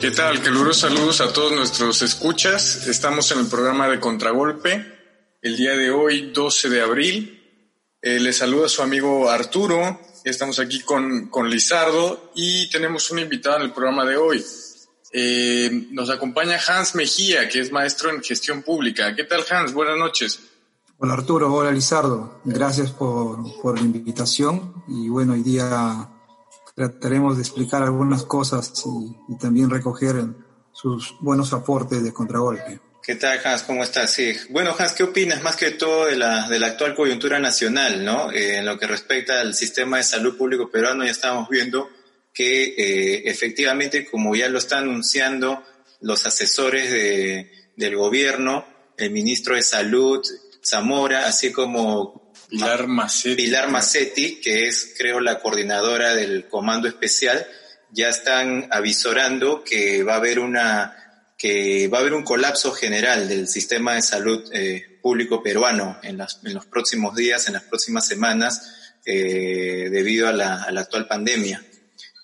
¿Qué 0.00 0.10
tal? 0.12 0.42
Calurosos 0.42 0.78
saludos 0.78 1.20
a 1.20 1.30
todos 1.30 1.52
nuestros 1.52 2.00
escuchas. 2.00 2.86
Estamos 2.86 3.30
en 3.32 3.40
el 3.40 3.48
programa 3.48 3.86
de 3.86 4.00
Contragolpe. 4.00 4.86
El 5.42 5.58
día 5.58 5.76
de 5.76 5.90
hoy, 5.90 6.32
12 6.32 6.70
de 6.70 6.80
abril. 6.80 7.38
Eh, 8.00 8.18
les 8.18 8.38
saluda 8.38 8.66
su 8.70 8.80
amigo 8.80 9.28
Arturo. 9.28 10.00
Estamos 10.24 10.58
aquí 10.58 10.80
con, 10.80 11.28
con 11.28 11.50
Lizardo 11.50 12.32
y 12.34 12.70
tenemos 12.70 13.10
un 13.10 13.18
invitado 13.18 13.56
en 13.56 13.62
el 13.64 13.72
programa 13.74 14.06
de 14.06 14.16
hoy. 14.16 14.42
Eh, 15.12 15.88
nos 15.90 16.08
acompaña 16.08 16.58
Hans 16.66 16.94
Mejía, 16.94 17.46
que 17.46 17.60
es 17.60 17.70
maestro 17.70 18.08
en 18.08 18.22
gestión 18.22 18.62
pública. 18.62 19.14
¿Qué 19.14 19.24
tal, 19.24 19.44
Hans? 19.50 19.74
Buenas 19.74 19.98
noches. 19.98 20.40
Hola 20.96 21.12
Arturo, 21.12 21.52
hola 21.52 21.72
Lizardo. 21.72 22.40
Gracias 22.44 22.90
por, 22.90 23.38
por 23.60 23.78
la 23.78 23.84
invitación 23.84 24.82
y 24.88 25.10
bueno, 25.10 25.34
hoy 25.34 25.42
día 25.42 26.08
trataremos 26.74 27.36
de 27.36 27.42
explicar 27.42 27.82
algunas 27.82 28.24
cosas 28.24 28.72
y, 29.28 29.36
también 29.38 29.70
recoger 29.70 30.16
sus 30.72 31.16
buenos 31.20 31.52
aportes 31.52 32.02
de 32.02 32.12
contragolpe. 32.12 32.80
¿Qué 33.02 33.14
tal, 33.14 33.40
Hans? 33.44 33.62
¿Cómo 33.62 33.82
estás? 33.82 34.12
Sí. 34.12 34.32
Bueno, 34.50 34.74
Hans, 34.78 34.92
¿qué 34.92 35.04
opinas 35.04 35.42
más 35.42 35.56
que 35.56 35.70
todo 35.70 36.06
de 36.06 36.16
la, 36.16 36.48
de 36.48 36.58
la 36.58 36.68
actual 36.68 36.94
coyuntura 36.94 37.38
nacional, 37.38 38.04
¿no? 38.04 38.30
Eh, 38.30 38.58
en 38.58 38.66
lo 38.66 38.78
que 38.78 38.86
respecta 38.86 39.40
al 39.40 39.54
sistema 39.54 39.96
de 39.96 40.02
salud 40.02 40.36
público 40.36 40.70
peruano, 40.70 41.04
ya 41.04 41.10
estamos 41.10 41.48
viendo 41.48 41.88
que 42.32 42.74
eh, 42.76 43.22
efectivamente, 43.24 44.06
como 44.08 44.36
ya 44.36 44.48
lo 44.48 44.58
están 44.58 44.84
anunciando 44.84 45.62
los 46.00 46.26
asesores 46.26 46.90
de, 46.90 47.50
del 47.76 47.96
gobierno, 47.96 48.64
el 48.96 49.10
ministro 49.10 49.54
de 49.54 49.62
Salud, 49.62 50.22
Zamora, 50.62 51.26
así 51.26 51.52
como 51.52 52.19
Pilar 52.50 53.70
Macetti. 53.70 54.40
Que 54.40 54.66
es, 54.66 54.94
creo, 54.96 55.20
la 55.20 55.40
coordinadora 55.40 56.14
del 56.14 56.48
Comando 56.48 56.88
Especial, 56.88 57.46
ya 57.92 58.08
están 58.08 58.68
avisorando 58.70 59.64
que 59.64 60.02
va 60.02 60.14
a 60.14 60.16
haber 60.16 60.38
una 60.38 60.96
que 61.40 61.88
va 61.88 61.96
a 61.96 62.00
haber 62.02 62.12
un 62.12 62.22
colapso 62.22 62.70
general 62.72 63.26
del 63.26 63.48
sistema 63.48 63.94
de 63.94 64.02
salud 64.02 64.44
eh, 64.52 64.98
público 65.00 65.42
peruano 65.42 65.98
en, 66.02 66.18
los 66.18 66.66
próximos 66.66 67.16
días, 67.16 67.46
en 67.46 67.54
las 67.54 67.62
próximas 67.62 68.06
semanas, 68.06 68.98
eh, 69.06 69.88
debido 69.90 70.28
a 70.28 70.34
la, 70.34 70.64
a 70.64 70.70
la, 70.70 70.82
actual 70.82 71.08
pandemia. 71.08 71.64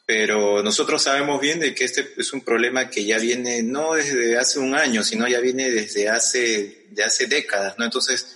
Pero 0.05 0.62
nosotros 0.62 1.02
sabemos 1.02 1.40
bien 1.40 1.61
de 1.61 1.74
que 1.74 1.84
este 1.84 2.12
es 2.18 2.34
un 2.34 2.42
problema 2.42 2.90
que 2.90 3.06
ya 3.06 3.16
viene 3.16 3.62
no 3.62 3.94
desde 3.94 4.36
hace 4.36 4.58
un 4.58 4.74
año, 4.74 5.02
sino 5.02 5.27
ya 5.27 5.40
viene 5.40 5.70
desde 5.70 6.11
hace, 6.11 6.84
de 6.90 7.02
hace 7.02 7.27
décadas, 7.27 7.78
¿no? 7.78 7.86
Entonces, 7.86 8.36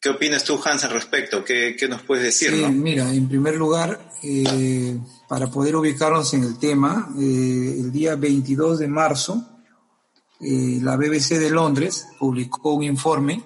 ¿Qué 0.00 0.08
opinas 0.08 0.44
tú, 0.44 0.58
Hans, 0.64 0.84
al 0.84 0.92
respecto? 0.92 1.44
¿Qué, 1.44 1.76
qué 1.78 1.86
nos 1.86 2.02
puedes 2.02 2.24
decir? 2.24 2.52
Sí, 2.52 2.64
mira, 2.72 3.12
en 3.12 3.28
primer 3.28 3.56
lugar, 3.56 4.10
eh, 4.22 4.98
para 5.28 5.50
poder 5.50 5.76
ubicarnos 5.76 6.32
en 6.32 6.44
el 6.44 6.58
tema, 6.58 7.12
eh, 7.18 7.76
el 7.78 7.92
día 7.92 8.16
22 8.16 8.78
de 8.78 8.88
marzo, 8.88 9.46
eh, 10.40 10.78
la 10.80 10.96
BBC 10.96 11.38
de 11.38 11.50
Londres 11.50 12.06
publicó 12.18 12.74
un 12.74 12.84
informe 12.84 13.44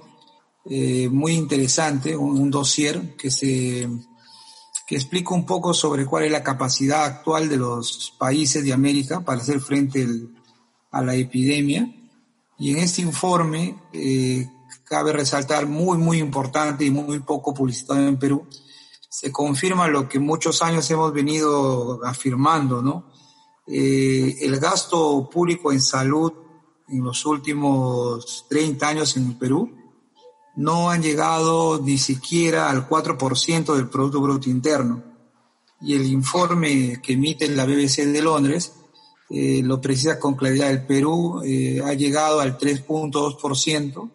muy 1.11 1.33
interesante, 1.33 2.17
un, 2.17 2.41
un, 2.41 2.51
dossier 2.51 3.15
que, 3.19 3.31
se, 3.31 3.87
que 4.87 4.95
explica 4.95 5.35
un 5.35 5.45
poco 5.45 5.75
sobre 5.75 6.07
cuál 6.07 6.25
es 6.25 6.33
la 6.33 6.43
capacidad 6.43 7.05
actual 7.05 7.51
de 7.51 7.59
los 7.59 8.15
países 8.19 8.65
de 8.65 8.73
América 8.73 9.21
para 9.21 9.43
hacer 9.43 9.61
frente 9.61 10.01
el, 10.01 10.31
a 10.91 11.03
la 11.03 11.15
epidemia. 11.17 11.93
Y 12.59 12.71
en 12.71 12.79
este 12.79 13.03
informe 13.03 13.77
eh, 13.93 14.49
cabe 14.85 15.13
resaltar, 15.13 15.67
muy, 15.67 15.99
muy 15.99 16.19
importante 16.19 16.85
y 16.85 16.91
muy 16.91 17.21
poco 17.21 17.55
publicitado 17.55 18.07
en 18.07 18.19
Perú, 18.19 18.47
se 19.09 19.31
confirma 19.33 19.89
lo 19.89 20.09
que 20.09 20.19
muchos 20.19 20.61
años 20.63 20.91
hemos 20.91 21.13
venido 21.13 22.05
afirmando, 22.05 22.83
¿no? 22.83 23.13
Eh, 23.67 24.37
el 24.41 24.59
gasto 24.59 25.29
público 25.31 25.73
en 25.73 25.81
salud 25.81 26.33
en 26.89 27.03
los 27.03 27.25
últimos 27.25 28.45
30 28.49 28.89
años 28.89 29.17
en 29.17 29.39
Perú 29.39 29.71
no 30.57 30.91
han 30.91 31.03
llegado 31.03 31.81
ni 31.81 31.99
siquiera 31.99 32.69
al 32.71 32.89
4% 32.89 33.75
del 33.75 33.89
Producto 33.89 34.21
Bruto 34.21 34.51
Interno. 34.51 35.03
Y 35.81 35.95
el 35.95 36.07
informe 36.07 37.01
que 37.03 37.15
emite 37.15 37.49
la 37.49 37.65
BBC 37.67 38.07
de 38.07 38.23
Londres 38.23 38.73
eh, 39.31 39.63
lo 39.63 39.81
precisa 39.81 40.19
con 40.19 40.35
claridad. 40.35 40.71
El 40.71 40.87
Perú 40.87 41.43
eh, 41.45 41.83
ha 41.85 41.95
llegado 41.95 42.41
al 42.41 42.59
3.2% 42.59 44.11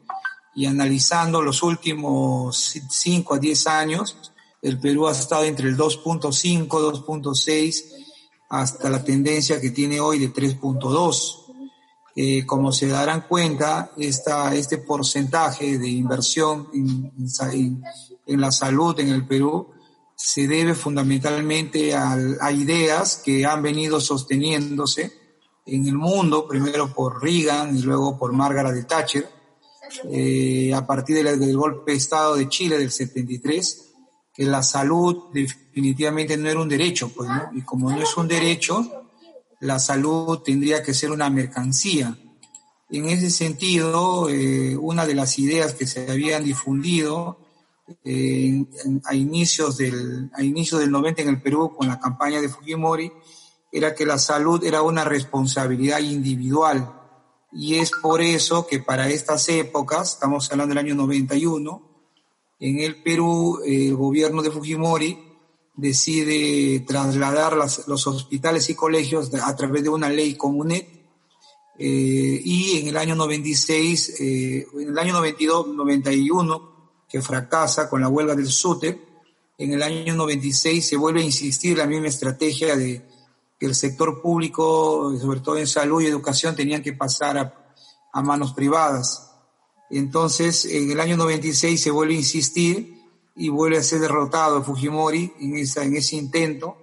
y 0.59 0.65
analizando 0.65 1.41
los 1.41 1.63
últimos 1.63 2.77
5 2.89 3.35
a 3.35 3.39
10 3.39 3.67
años, 3.67 4.33
el 4.61 4.77
Perú 4.77 5.07
ha 5.07 5.13
estado 5.13 5.45
entre 5.45 5.69
el 5.69 5.77
2.5, 5.77 6.67
2.6, 6.67 7.83
hasta 8.49 8.89
la 8.89 9.01
tendencia 9.01 9.61
que 9.61 9.69
tiene 9.69 10.01
hoy 10.01 10.19
de 10.19 10.33
3.2. 10.33 11.45
Eh, 12.13 12.45
como 12.45 12.73
se 12.73 12.89
darán 12.89 13.21
cuenta, 13.21 13.93
esta, 13.95 14.53
este 14.53 14.79
porcentaje 14.79 15.77
de 15.77 15.87
inversión 15.87 16.67
en, 16.73 17.09
en, 17.53 17.81
en, 18.27 18.41
la 18.41 18.51
salud 18.51 18.99
en 18.99 19.11
el 19.11 19.25
Perú 19.25 19.69
se 20.13 20.45
debe 20.45 20.75
fundamentalmente 20.75 21.95
a, 21.95 22.17
a 22.41 22.51
ideas 22.51 23.21
que 23.23 23.45
han 23.45 23.61
venido 23.61 24.01
sosteniéndose 24.01 25.13
en 25.65 25.87
el 25.87 25.95
mundo, 25.95 26.45
primero 26.45 26.93
por 26.93 27.23
Reagan 27.23 27.77
y 27.77 27.81
luego 27.81 28.19
por 28.19 28.33
Margaret 28.33 28.85
Thatcher, 28.85 29.38
eh, 30.11 30.73
a 30.73 30.85
partir 30.85 31.23
del 31.23 31.57
golpe 31.57 31.91
de 31.91 31.97
Estado 31.97 32.35
de 32.35 32.47
Chile 32.49 32.77
del 32.77 32.91
73, 32.91 33.85
que 34.33 34.43
la 34.45 34.63
salud 34.63 35.25
definitivamente 35.33 36.37
no 36.37 36.49
era 36.49 36.59
un 36.59 36.69
derecho, 36.69 37.09
pues. 37.09 37.29
Y 37.53 37.61
como 37.61 37.91
no 37.91 38.01
es 38.01 38.15
un 38.17 38.27
derecho, 38.27 39.07
la 39.61 39.79
salud 39.79 40.39
tendría 40.39 40.81
que 40.83 40.93
ser 40.93 41.11
una 41.11 41.29
mercancía. 41.29 42.17
En 42.89 43.05
ese 43.09 43.29
sentido, 43.29 44.29
eh, 44.29 44.75
una 44.77 45.05
de 45.05 45.15
las 45.15 45.37
ideas 45.37 45.73
que 45.73 45.85
se 45.85 46.09
habían 46.09 46.43
difundido 46.43 47.39
eh, 48.03 48.65
a, 49.05 49.15
inicios 49.15 49.77
del, 49.77 50.29
a 50.33 50.43
inicios 50.43 50.81
del 50.81 50.91
90 50.91 51.23
en 51.23 51.29
el 51.29 51.41
Perú 51.41 51.75
con 51.75 51.87
la 51.87 51.99
campaña 51.99 52.39
de 52.39 52.49
Fujimori 52.49 53.11
era 53.71 53.93
que 53.93 54.05
la 54.05 54.17
salud 54.17 54.63
era 54.63 54.81
una 54.81 55.03
responsabilidad 55.03 55.99
individual 55.99 56.98
y 57.51 57.75
es 57.75 57.91
por 57.91 58.21
eso 58.21 58.67
que 58.67 58.79
para 58.79 59.09
estas 59.09 59.49
épocas, 59.49 60.13
estamos 60.13 60.51
hablando 60.51 60.75
del 60.75 60.85
año 60.85 60.95
91, 60.95 61.81
en 62.59 62.79
el 62.79 63.01
Perú 63.01 63.59
el 63.65 63.95
gobierno 63.95 64.41
de 64.41 64.51
Fujimori 64.51 65.17
decide 65.75 66.81
trasladar 66.81 67.55
las, 67.55 67.87
los 67.87 68.05
hospitales 68.05 68.69
y 68.69 68.75
colegios 68.75 69.31
a 69.33 69.55
través 69.55 69.83
de 69.83 69.89
una 69.89 70.09
ley 70.09 70.35
comunet 70.35 70.99
eh, 71.81 72.41
y 72.43 72.77
en 72.79 72.89
el 72.89 72.97
año 72.97 73.15
96, 73.15 74.19
eh, 74.19 74.67
en 74.79 74.89
el 74.89 74.99
año 74.99 75.13
92, 75.13 75.69
91, 75.69 76.69
que 77.07 77.21
fracasa 77.21 77.89
con 77.89 78.01
la 78.01 78.09
huelga 78.09 78.35
del 78.35 78.49
SUTE, 78.49 79.01
en 79.57 79.73
el 79.73 79.81
año 79.81 80.13
96 80.13 80.85
se 80.85 80.97
vuelve 80.97 81.21
a 81.21 81.25
insistir 81.25 81.77
la 81.77 81.87
misma 81.87 82.07
estrategia 82.07 82.75
de 82.75 83.08
que 83.59 83.65
el 83.65 83.75
sector 83.75 84.21
público, 84.21 85.13
sobre 85.19 85.41
todo 85.41 85.57
en 85.57 85.67
salud 85.67 86.01
y 86.01 86.05
educación, 86.05 86.55
tenían 86.55 86.81
que 86.81 86.93
pasar 86.93 87.37
a, 87.37 88.21
manos 88.21 88.53
privadas. 88.53 89.31
Entonces, 89.89 90.65
en 90.65 90.91
el 90.91 90.99
año 90.99 91.17
96 91.17 91.81
se 91.81 91.91
vuelve 91.91 92.15
a 92.15 92.17
insistir 92.17 92.97
y 93.35 93.49
vuelve 93.49 93.77
a 93.77 93.83
ser 93.83 93.99
derrotado 93.99 94.63
Fujimori 94.63 95.33
en, 95.39 95.57
en 95.57 95.95
ese 95.95 96.15
intento. 96.15 96.77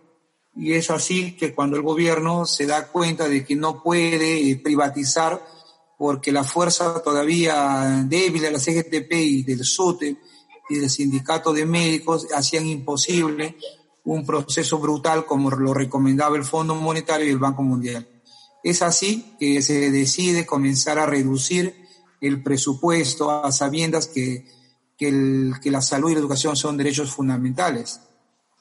Y 0.54 0.72
es 0.72 0.90
así 0.90 1.36
que 1.36 1.54
cuando 1.54 1.76
el 1.76 1.82
gobierno 1.82 2.46
se 2.46 2.66
da 2.66 2.88
cuenta 2.88 3.28
de 3.28 3.44
que 3.44 3.56
no 3.56 3.82
puede 3.82 4.50
eh, 4.50 4.56
privatizar 4.56 5.44
porque 5.98 6.32
la 6.32 6.44
fuerza 6.44 7.02
todavía 7.02 8.04
débil 8.06 8.42
de 8.42 8.50
la 8.50 8.58
CGTP 8.58 9.12
y 9.12 9.42
del 9.42 9.64
SUTE 9.64 10.16
y 10.68 10.78
del 10.78 10.90
sindicato 10.90 11.52
de 11.52 11.64
médicos 11.64 12.26
hacían 12.34 12.66
imposible 12.66 13.56
un 14.06 14.24
proceso 14.24 14.78
brutal 14.78 15.26
como 15.26 15.50
lo 15.50 15.74
recomendaba 15.74 16.36
el 16.36 16.44
Fondo 16.44 16.74
Monetario 16.76 17.26
y 17.26 17.30
el 17.30 17.38
Banco 17.38 17.62
Mundial. 17.62 18.08
Es 18.62 18.80
así 18.80 19.34
que 19.38 19.60
se 19.62 19.90
decide 19.90 20.46
comenzar 20.46 20.98
a 20.98 21.06
reducir 21.06 21.74
el 22.20 22.42
presupuesto 22.42 23.30
a 23.30 23.50
sabiendas 23.50 24.06
que, 24.06 24.46
que, 24.96 25.10
la 25.64 25.82
salud 25.82 26.10
y 26.10 26.14
la 26.14 26.20
educación 26.20 26.56
son 26.56 26.76
derechos 26.76 27.10
fundamentales. 27.10 28.00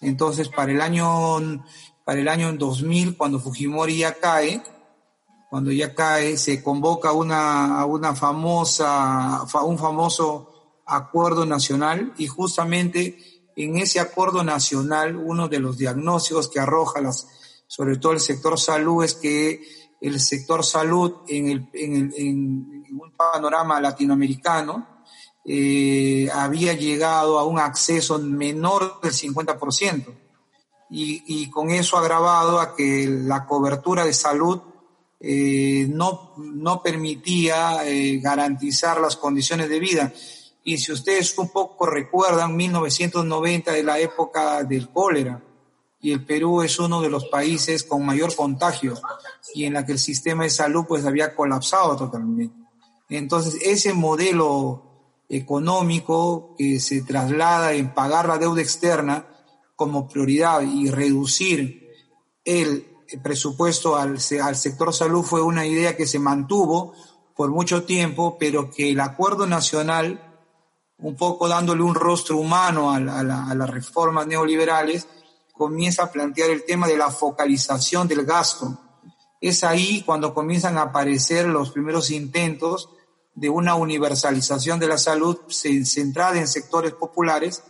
Entonces, 0.01 0.49
para 0.49 0.71
el 0.71 0.81
año, 0.81 1.63
para 2.03 2.19
el 2.19 2.27
año 2.27 2.51
2000, 2.51 3.15
cuando 3.15 3.39
Fujimori 3.39 3.99
ya 3.99 4.15
cae, 4.15 4.63
cuando 5.49 5.71
ya 5.71 5.93
cae, 5.93 6.37
se 6.37 6.63
convoca 6.63 7.11
una, 7.11 7.85
una 7.85 8.15
famosa, 8.15 9.45
un 9.63 9.77
famoso 9.77 10.81
acuerdo 10.87 11.45
nacional 11.45 12.13
y 12.17 12.27
justamente 12.27 13.34
en 13.55 13.77
ese 13.77 13.99
acuerdo 13.99 14.43
nacional, 14.43 15.15
uno 15.15 15.47
de 15.47 15.59
los 15.59 15.77
diagnósticos 15.77 16.49
que 16.49 16.59
arroja 16.59 17.01
las, 17.01 17.27
sobre 17.67 17.97
todo 17.97 18.13
el 18.13 18.19
sector 18.19 18.59
salud 18.59 19.03
es 19.03 19.15
que 19.15 19.63
el 20.01 20.19
sector 20.19 20.63
salud 20.63 21.13
en, 21.27 21.47
el, 21.47 21.69
en, 21.73 21.95
el, 21.95 22.13
en 22.17 22.99
un 22.99 23.11
panorama 23.15 23.79
latinoamericano 23.79 24.95
eh, 25.47 26.27
había 26.33 26.73
llegado 26.73 27.37
a 27.37 27.45
un 27.45 27.59
acceso 27.59 28.17
menor 28.17 28.99
del 29.01 29.13
50%. 29.13 30.05
Y, 30.97 31.49
con 31.49 31.71
eso 31.71 31.97
agravado 31.97 32.59
a 32.59 32.73
que 32.75 33.07
la 33.07 33.45
cobertura 33.45 34.05
de 34.05 34.13
salud 34.13 34.61
eh, 35.19 35.87
no, 35.89 36.33
no 36.37 36.81
permitía 36.81 37.85
eh, 37.85 38.19
garantizar 38.19 39.01
las 39.01 39.17
condiciones 39.17 39.67
de 39.67 39.79
vida. 39.79 40.13
Y 40.65 40.79
si 40.79 40.91
ustedes 40.91 41.37
un 41.37 41.49
poco 41.49 41.85
recuerdan, 41.85 42.57
1990 42.57 43.71
de 43.71 43.83
la 43.83 43.99
época 43.99 44.63
del 44.63 44.89
cólera, 44.89 45.41
y 46.01 46.11
el 46.11 46.25
Perú 46.25 46.61
es 46.61 46.77
uno 46.79 47.01
de 47.01 47.09
los 47.09 47.25
países 47.25 47.83
con 47.83 48.05
mayor 48.05 48.35
contagio 48.35 48.93
y 49.53 49.65
en 49.65 49.73
la 49.73 49.85
que 49.85 49.93
el 49.93 49.99
sistema 49.99 50.43
de 50.43 50.49
salud 50.49 50.85
pues 50.87 51.05
había 51.05 51.35
colapsado 51.35 51.95
totalmente. 51.95 52.53
Entonces, 53.09 53.57
ese 53.61 53.93
modelo 53.93 54.83
económico 55.29 56.55
que 56.57 56.79
se 56.79 57.01
traslada 57.01 57.73
en 57.73 57.93
pagar 57.93 58.27
la 58.27 58.37
deuda 58.37 58.61
externa 58.61 59.27
como 59.75 60.07
prioridad 60.07 60.61
y 60.61 60.89
reducir 60.89 61.91
el 62.43 62.87
presupuesto 63.23 63.95
al, 63.95 64.17
al 64.43 64.55
sector 64.55 64.93
salud 64.93 65.23
fue 65.23 65.41
una 65.41 65.65
idea 65.65 65.95
que 65.95 66.07
se 66.07 66.19
mantuvo 66.19 66.93
por 67.35 67.49
mucho 67.49 67.83
tiempo, 67.83 68.37
pero 68.39 68.71
que 68.71 68.91
el 68.91 68.99
acuerdo 68.99 69.45
nacional, 69.45 70.34
un 70.99 71.15
poco 71.15 71.47
dándole 71.47 71.83
un 71.83 71.95
rostro 71.95 72.37
humano 72.37 72.91
a, 72.91 72.97
a, 72.97 73.23
la, 73.23 73.45
a 73.45 73.55
las 73.55 73.69
reformas 73.69 74.27
neoliberales, 74.27 75.07
comienza 75.53 76.03
a 76.03 76.11
plantear 76.11 76.49
el 76.49 76.65
tema 76.65 76.87
de 76.87 76.97
la 76.97 77.11
focalización 77.11 78.07
del 78.07 78.25
gasto. 78.25 78.77
Es 79.41 79.63
ahí 79.63 80.03
cuando 80.05 80.33
comienzan 80.33 80.77
a 80.77 80.83
aparecer 80.83 81.47
los 81.47 81.71
primeros 81.71 82.11
intentos 82.11 82.89
de 83.33 83.49
una 83.49 83.75
universalización 83.75 84.79
de 84.79 84.87
la 84.87 84.97
salud 84.97 85.37
centrada 85.49 86.39
en 86.39 86.47
sectores 86.47 86.93
populares 86.93 87.63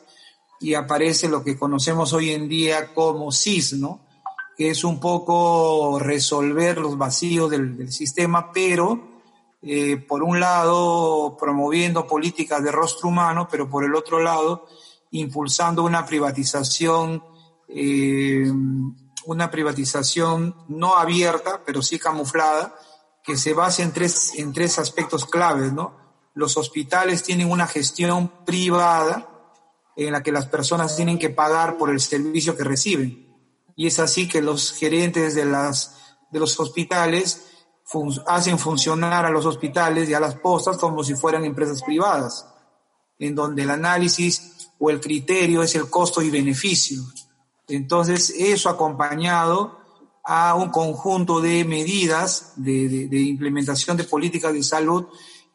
y 0.60 0.75
aparece 0.75 1.27
lo 1.27 1.44
que 1.44 1.57
conocemos 1.57 2.13
hoy 2.13 2.31
en 2.31 2.48
día 2.48 2.94
como 2.94 3.31
CIS, 3.31 3.74
¿no? 3.74 4.06
que 4.57 4.69
es 4.69 4.83
un 4.83 5.00
poco 5.00 6.00
resolver 6.00 6.77
los 6.77 6.98
vacíos 6.98 7.51
del 7.51 7.92
sistema, 7.92 8.51
pero 8.54 9.14
eh, 9.67 9.97
por 9.97 10.21
un 10.21 10.39
lado 10.39 11.35
promoviendo 11.39 12.06
políticas 12.06 12.63
de 12.63 12.71
rostro 12.71 13.09
humano, 13.09 13.47
pero 13.50 13.67
por 13.67 13.83
el 13.83 13.95
otro 13.95 14.19
lado 14.19 14.67
impulsando 15.09 15.83
una 15.83 16.06
privatización, 16.06 17.23
eh, 17.67 18.45
una 19.25 19.50
privatización 19.50 20.56
no 20.67 20.97
abierta, 20.97 21.63
pero 21.65 21.81
sí 21.81 21.97
camuflada, 21.97 22.75
que 23.23 23.38
se 23.38 23.53
basa 23.53 23.81
en 23.81 23.91
tres, 23.91 24.33
en 24.35 24.53
tres 24.53 24.77
aspectos 24.77 25.25
claves, 25.25 25.73
¿no? 25.73 25.97
Los 26.35 26.57
hospitales 26.57 27.23
tienen 27.23 27.50
una 27.50 27.65
gestión 27.65 28.45
privada 28.45 29.27
en 29.95 30.12
la 30.12 30.21
que 30.21 30.31
las 30.31 30.45
personas 30.45 30.95
tienen 30.95 31.17
que 31.17 31.31
pagar 31.31 31.77
por 31.77 31.89
el 31.89 32.01
servicio 32.01 32.56
que 32.56 32.65
reciben. 32.65 33.33
Y 33.75 33.88
es 33.88 33.97
así 33.97 34.27
que 34.27 34.44
los 34.44 34.73
gerentes 34.73 35.33
de, 35.33 35.45
las, 35.45 36.17
de 36.29 36.39
los 36.39 36.59
hospitales 36.59 37.47
hacen 38.28 38.58
funcionar 38.58 39.26
a 39.26 39.30
los 39.30 39.46
hospitales 39.46 40.10
y 40.10 40.14
a 40.14 40.20
las 40.20 40.36
postas 40.36 40.78
como 40.78 41.04
si 41.04 41.16
fueran 41.16 41.46
empresas 41.46 41.82
privadas, 41.84 42.48
en 43.20 43.36
donde 43.36 43.64
el 43.64 43.70
análisis 43.70 44.70
o 44.80 44.90
el 44.90 45.00
criterio 45.00 45.64
es 45.64 45.76
el 45.76 45.90
costo 45.90 46.22
y 46.22 46.30
beneficio. 46.30 47.02
Entonces, 47.68 48.34
eso 48.38 48.70
acompañado 48.70 49.80
a 50.24 50.56
un 50.56 50.70
conjunto 50.70 51.40
de 51.40 51.64
medidas 51.66 52.54
de, 52.56 53.08
de, 53.08 53.20
implementación 53.22 53.96
de 53.96 54.04
políticas 54.04 54.54
de 54.54 54.64
salud 54.64 55.06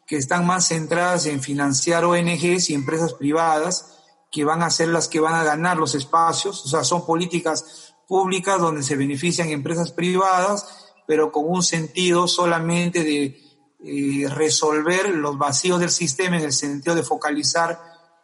que 0.07 0.15
están 0.15 0.45
más 0.45 0.69
centradas 0.69 1.25
en 1.25 1.41
financiar 1.41 2.05
ONGs 2.05 2.69
y 2.69 2.73
empresas 2.73 3.13
privadas 3.13 3.97
que 4.31 4.45
van 4.45 4.63
a 4.63 4.69
ser 4.69 4.87
las 4.87 5.09
que 5.09 5.19
van 5.19 5.35
a 5.35 5.43
ganar 5.43 5.77
los 5.77 5.93
espacios, 5.93 6.65
o 6.65 6.69
sea, 6.69 6.85
son 6.85 7.05
políticas 7.05 7.93
públicas 8.07 8.59
donde 8.59 8.81
se 8.81 8.95
benefician 8.95 9.49
empresas 9.49 9.91
privadas, 9.91 10.90
pero 11.11 11.29
con 11.29 11.43
un 11.45 11.61
sentido 11.61 12.25
solamente 12.25 13.03
de 13.03 13.37
eh, 13.83 14.29
resolver 14.29 15.09
los 15.09 15.37
vacíos 15.37 15.77
del 15.77 15.89
sistema 15.89 16.37
en 16.37 16.45
el 16.45 16.53
sentido 16.53 16.95
de 16.95 17.03
focalizar 17.03 17.77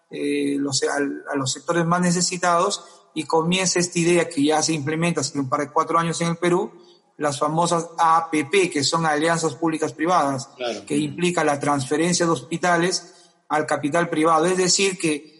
eh, 0.09 0.55
los, 0.57 0.81
a, 0.83 0.95
a 0.95 1.35
los 1.35 1.51
sectores 1.51 1.85
más 1.85 1.99
necesitados 1.99 2.85
y 3.13 3.25
comienza 3.25 3.77
esta 3.77 3.99
idea 3.99 4.29
que 4.29 4.41
ya 4.41 4.61
se 4.61 4.71
implementa 4.71 5.19
hace 5.19 5.37
un 5.37 5.49
par 5.49 5.59
de 5.59 5.71
cuatro 5.73 5.99
años 5.99 6.21
en 6.21 6.29
el 6.29 6.37
Perú, 6.37 6.71
las 7.17 7.37
famosas 7.37 7.89
APP, 7.97 8.71
que 8.71 8.85
son 8.85 9.05
alianzas 9.05 9.55
públicas 9.55 9.91
privadas, 9.91 10.47
claro. 10.55 10.85
que 10.85 10.95
implica 10.95 11.43
la 11.43 11.59
transferencia 11.59 12.25
de 12.25 12.31
hospitales 12.31 13.15
al 13.49 13.65
capital 13.65 14.09
privado. 14.09 14.45
Es 14.45 14.55
decir, 14.55 14.97
que, 14.97 15.37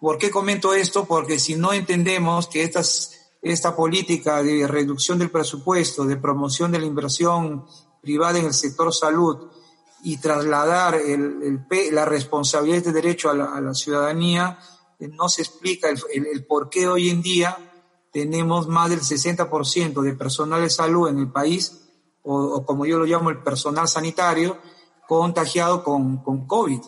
¿por 0.00 0.18
qué 0.18 0.32
comento 0.32 0.74
esto? 0.74 1.04
Porque 1.04 1.38
si 1.38 1.54
no 1.54 1.72
entendemos 1.72 2.48
que 2.48 2.64
estas, 2.64 3.17
esta 3.50 3.74
política 3.74 4.42
de 4.42 4.66
reducción 4.66 5.18
del 5.18 5.30
presupuesto, 5.30 6.04
de 6.04 6.16
promoción 6.16 6.72
de 6.72 6.78
la 6.78 6.86
inversión 6.86 7.66
privada 8.00 8.38
en 8.38 8.46
el 8.46 8.54
sector 8.54 8.92
salud 8.92 9.48
y 10.02 10.18
trasladar 10.18 10.94
el, 10.94 11.66
el, 11.70 11.94
la 11.94 12.04
responsabilidad 12.04 12.84
de 12.84 12.92
derecho 12.92 13.30
a 13.30 13.34
la, 13.34 13.44
a 13.46 13.60
la 13.60 13.74
ciudadanía, 13.74 14.58
no 15.00 15.28
se 15.28 15.42
explica 15.42 15.88
el, 15.88 15.98
el, 16.12 16.26
el, 16.26 16.46
por 16.46 16.70
qué 16.70 16.88
hoy 16.88 17.10
en 17.10 17.22
día 17.22 17.56
tenemos 18.12 18.68
más 18.68 18.90
del 18.90 19.00
60% 19.00 20.02
de 20.02 20.14
personal 20.14 20.62
de 20.62 20.70
salud 20.70 21.08
en 21.08 21.18
el 21.18 21.30
país, 21.30 21.88
o, 22.22 22.36
o, 22.36 22.64
como 22.64 22.86
yo 22.86 22.98
lo 22.98 23.04
llamo 23.04 23.30
el 23.30 23.42
personal 23.42 23.88
sanitario, 23.88 24.58
contagiado 25.06 25.82
con, 25.84 26.18
con 26.18 26.46
COVID. 26.46 26.80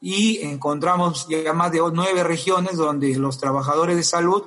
Y 0.00 0.42
encontramos 0.42 1.26
ya 1.28 1.52
más 1.54 1.72
de 1.72 1.80
nueve 1.92 2.22
regiones 2.24 2.76
donde 2.76 3.16
los 3.16 3.38
trabajadores 3.38 3.96
de 3.96 4.02
salud 4.02 4.44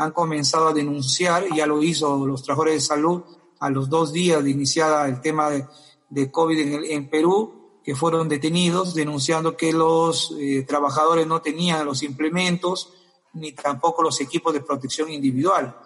han 0.00 0.12
comenzado 0.12 0.68
a 0.68 0.72
denunciar, 0.72 1.44
ya 1.54 1.66
lo 1.66 1.82
hizo 1.82 2.26
los 2.26 2.42
trabajadores 2.42 2.74
de 2.76 2.80
salud 2.80 3.22
a 3.58 3.68
los 3.68 3.90
dos 3.90 4.14
días 4.14 4.42
de 4.42 4.50
iniciada 4.50 5.06
el 5.06 5.20
tema 5.20 5.50
de, 5.50 5.66
de 6.08 6.30
COVID 6.30 6.58
en, 6.58 6.72
el, 6.72 6.84
en 6.86 7.10
Perú, 7.10 7.80
que 7.84 7.94
fueron 7.94 8.26
detenidos 8.26 8.94
denunciando 8.94 9.58
que 9.58 9.74
los 9.74 10.34
eh, 10.38 10.64
trabajadores 10.66 11.26
no 11.26 11.42
tenían 11.42 11.84
los 11.84 12.02
implementos 12.02 12.94
ni 13.34 13.52
tampoco 13.52 14.02
los 14.02 14.18
equipos 14.22 14.54
de 14.54 14.62
protección 14.62 15.10
individual. 15.10 15.76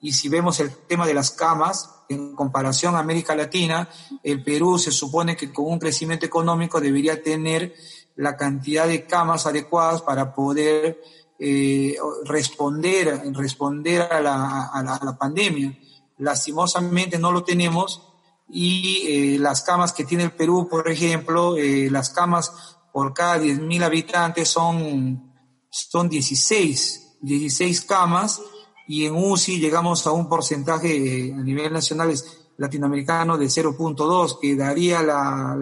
Y 0.00 0.12
si 0.12 0.28
vemos 0.28 0.60
el 0.60 0.70
tema 0.86 1.04
de 1.04 1.14
las 1.14 1.32
camas, 1.32 1.90
en 2.08 2.36
comparación 2.36 2.94
a 2.94 3.00
América 3.00 3.34
Latina, 3.34 3.88
el 4.22 4.44
Perú 4.44 4.78
se 4.78 4.92
supone 4.92 5.36
que 5.36 5.52
con 5.52 5.66
un 5.66 5.80
crecimiento 5.80 6.24
económico 6.24 6.80
debería 6.80 7.20
tener 7.20 7.74
la 8.14 8.36
cantidad 8.36 8.86
de 8.86 9.06
camas 9.06 9.44
adecuadas 9.44 10.02
para 10.02 10.36
poder 10.36 11.02
eh, 11.38 11.96
responder, 12.24 13.22
responder 13.34 14.02
a 14.02 14.20
la, 14.20 14.66
a, 14.68 14.82
la, 14.82 15.18
pandemia. 15.18 15.76
Lastimosamente 16.18 17.18
no 17.18 17.32
lo 17.32 17.44
tenemos 17.44 18.02
y 18.48 19.02
eh, 19.06 19.38
las 19.38 19.62
camas 19.62 19.92
que 19.92 20.04
tiene 20.04 20.24
el 20.24 20.32
Perú, 20.32 20.68
por 20.70 20.88
ejemplo, 20.88 21.56
eh, 21.56 21.90
las 21.90 22.10
camas 22.10 22.76
por 22.92 23.12
cada 23.12 23.38
10.000 23.38 23.82
habitantes 23.82 24.48
son, 24.48 25.32
son 25.68 26.08
16, 26.08 27.18
16 27.20 27.80
camas 27.82 28.40
y 28.88 29.04
en 29.04 29.14
UCI 29.16 29.58
llegamos 29.58 30.06
a 30.06 30.12
un 30.12 30.28
porcentaje 30.28 31.28
eh, 31.28 31.32
a 31.34 31.42
nivel 31.42 31.72
nacional 31.72 32.14
latinoamericano 32.56 33.36
de 33.36 33.46
0.2 33.46 34.38
que 34.40 34.56
daría 34.56 35.02
la, 35.02 35.58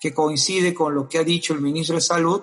que 0.00 0.14
coincide 0.14 0.72
con 0.72 0.94
lo 0.94 1.08
que 1.08 1.18
ha 1.18 1.24
dicho 1.24 1.52
el 1.52 1.60
ministro 1.60 1.96
de 1.96 2.02
Salud 2.02 2.40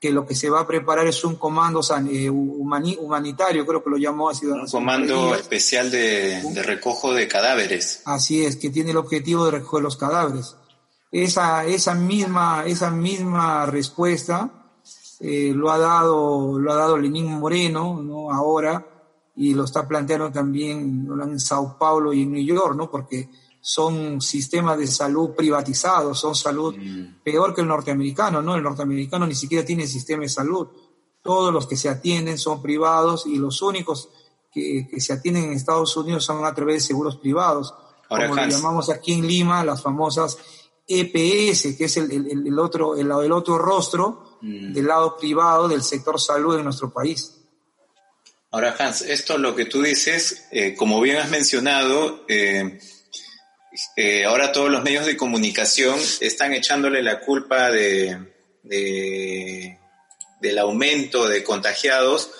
que 0.00 0.10
lo 0.10 0.26
que 0.26 0.34
se 0.34 0.50
va 0.50 0.60
a 0.60 0.66
preparar 0.66 1.06
es 1.06 1.24
un 1.24 1.36
comando 1.36 1.80
eh, 2.10 2.28
humani 2.30 2.96
humanitario, 3.00 3.66
creo 3.66 3.82
que 3.82 3.90
lo 3.90 3.96
llamó 3.96 4.28
así. 4.28 4.46
Un 4.46 4.66
comando 4.66 5.34
especial 5.34 5.90
de, 5.90 6.42
de, 6.42 6.62
recojo 6.62 7.12
de 7.12 7.26
cadáveres. 7.28 8.02
Así 8.04 8.44
es, 8.44 8.56
que 8.56 8.70
tiene 8.70 8.90
el 8.90 8.98
objetivo 8.98 9.46
de 9.46 9.52
recoger 9.52 9.82
los 9.82 9.96
cadáveres. 9.96 10.56
Esa, 11.10 11.64
esa, 11.64 11.94
misma, 11.94 12.64
esa 12.66 12.90
misma 12.90 13.64
respuesta 13.66 14.50
eh, 15.20 15.52
lo, 15.54 15.70
ha 15.70 15.78
dado, 15.78 16.58
lo 16.58 16.72
ha 16.72 16.76
dado 16.76 16.98
Lenín 16.98 17.26
Moreno 17.26 18.02
¿no? 18.02 18.30
ahora 18.30 18.84
y 19.34 19.54
lo 19.54 19.64
está 19.64 19.86
planteando 19.88 20.30
también 20.30 21.08
en 21.22 21.40
Sao 21.40 21.78
Paulo 21.78 22.12
y 22.12 22.22
en 22.22 22.32
New 22.32 22.44
York, 22.44 22.74
¿no? 22.76 22.90
porque 22.90 23.28
son 23.68 24.20
sistemas 24.20 24.78
de 24.78 24.86
salud 24.86 25.30
privatizados, 25.30 26.20
son 26.20 26.36
salud 26.36 26.76
mm. 26.76 27.22
peor 27.24 27.52
que 27.52 27.62
el 27.62 27.66
norteamericano, 27.66 28.40
¿no? 28.40 28.54
El 28.54 28.62
norteamericano 28.62 29.26
ni 29.26 29.34
siquiera 29.34 29.64
tiene 29.64 29.88
sistema 29.88 30.22
de 30.22 30.28
salud. 30.28 30.68
Todos 31.20 31.52
los 31.52 31.66
que 31.66 31.76
se 31.76 31.88
atienden 31.88 32.38
son 32.38 32.62
privados 32.62 33.26
y 33.26 33.38
los 33.38 33.62
únicos 33.62 34.08
que, 34.52 34.86
que 34.88 35.00
se 35.00 35.14
atienden 35.14 35.46
en 35.46 35.52
Estados 35.54 35.96
Unidos 35.96 36.24
son 36.24 36.44
a 36.44 36.54
través 36.54 36.76
de 36.76 36.80
seguros 36.86 37.16
privados. 37.16 37.74
Ahora, 38.08 38.28
como 38.28 38.40
Hans. 38.40 38.54
llamamos 38.54 38.88
aquí 38.88 39.14
en 39.14 39.26
Lima, 39.26 39.64
las 39.64 39.82
famosas 39.82 40.38
EPS, 40.86 41.76
que 41.76 41.86
es 41.86 41.96
el, 41.96 42.12
el, 42.12 42.46
el 42.46 42.58
otro, 42.60 42.94
el, 42.94 43.10
el, 43.10 43.32
otro 43.32 43.58
rostro 43.58 44.38
mm. 44.42 44.74
del 44.74 44.86
lado 44.86 45.16
privado 45.16 45.66
del 45.66 45.82
sector 45.82 46.20
salud 46.20 46.56
en 46.56 46.62
nuestro 46.62 46.92
país. 46.92 47.32
Ahora, 48.52 48.76
Hans, 48.78 49.02
esto 49.02 49.38
lo 49.38 49.56
que 49.56 49.64
tú 49.64 49.82
dices, 49.82 50.46
eh, 50.52 50.76
como 50.76 51.00
bien 51.00 51.16
has 51.16 51.30
mencionado, 51.30 52.24
eh, 52.28 52.78
eh, 53.96 54.24
ahora 54.24 54.52
todos 54.52 54.70
los 54.70 54.82
medios 54.82 55.06
de 55.06 55.16
comunicación 55.16 55.98
están 56.20 56.52
echándole 56.52 57.02
la 57.02 57.20
culpa 57.20 57.70
de, 57.70 58.18
de, 58.62 59.78
del 60.40 60.58
aumento 60.58 61.28
de 61.28 61.42
contagiados 61.44 62.30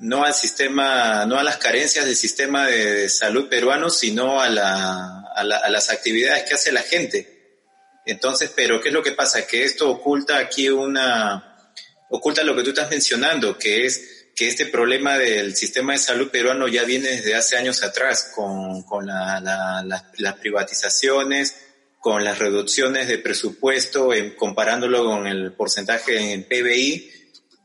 no 0.00 0.24
al 0.24 0.34
sistema, 0.34 1.26
no 1.26 1.38
a 1.38 1.44
las 1.44 1.58
carencias 1.58 2.06
del 2.06 2.16
sistema 2.16 2.66
de 2.66 3.08
salud 3.08 3.48
peruano, 3.48 3.90
sino 3.90 4.40
a, 4.40 4.48
la, 4.48 5.24
a, 5.34 5.44
las 5.44 5.90
actividades 5.90 6.44
que 6.44 6.54
hace 6.54 6.72
la 6.72 6.82
gente. 6.82 7.58
Entonces, 8.06 8.50
pero 8.56 8.80
¿qué 8.80 8.88
es 8.88 8.94
lo 8.94 9.02
que 9.02 9.12
pasa? 9.12 9.46
Que 9.46 9.64
esto 9.64 9.90
oculta 9.90 10.38
aquí 10.38 10.70
una, 10.70 11.72
oculta 12.08 12.42
lo 12.42 12.56
que 12.56 12.62
tú 12.62 12.70
estás 12.70 12.90
mencionando, 12.90 13.58
que 13.58 13.84
es 13.84 14.19
que 14.34 14.48
este 14.48 14.66
problema 14.66 15.18
del 15.18 15.54
sistema 15.54 15.92
de 15.92 15.98
salud 15.98 16.30
peruano 16.30 16.68
ya 16.68 16.84
viene 16.84 17.08
desde 17.08 17.34
hace 17.34 17.56
años 17.56 17.82
atrás, 17.82 18.32
con, 18.34 18.82
con 18.82 19.06
la, 19.06 19.84
las 20.16 20.34
privatizaciones, 20.36 21.56
con 21.98 22.24
las 22.24 22.38
reducciones 22.38 23.08
de 23.08 23.18
presupuesto, 23.18 24.14
en, 24.14 24.34
comparándolo 24.34 25.04
con 25.04 25.26
el 25.26 25.52
porcentaje 25.52 26.32
en 26.32 26.44
PBI, 26.44 27.10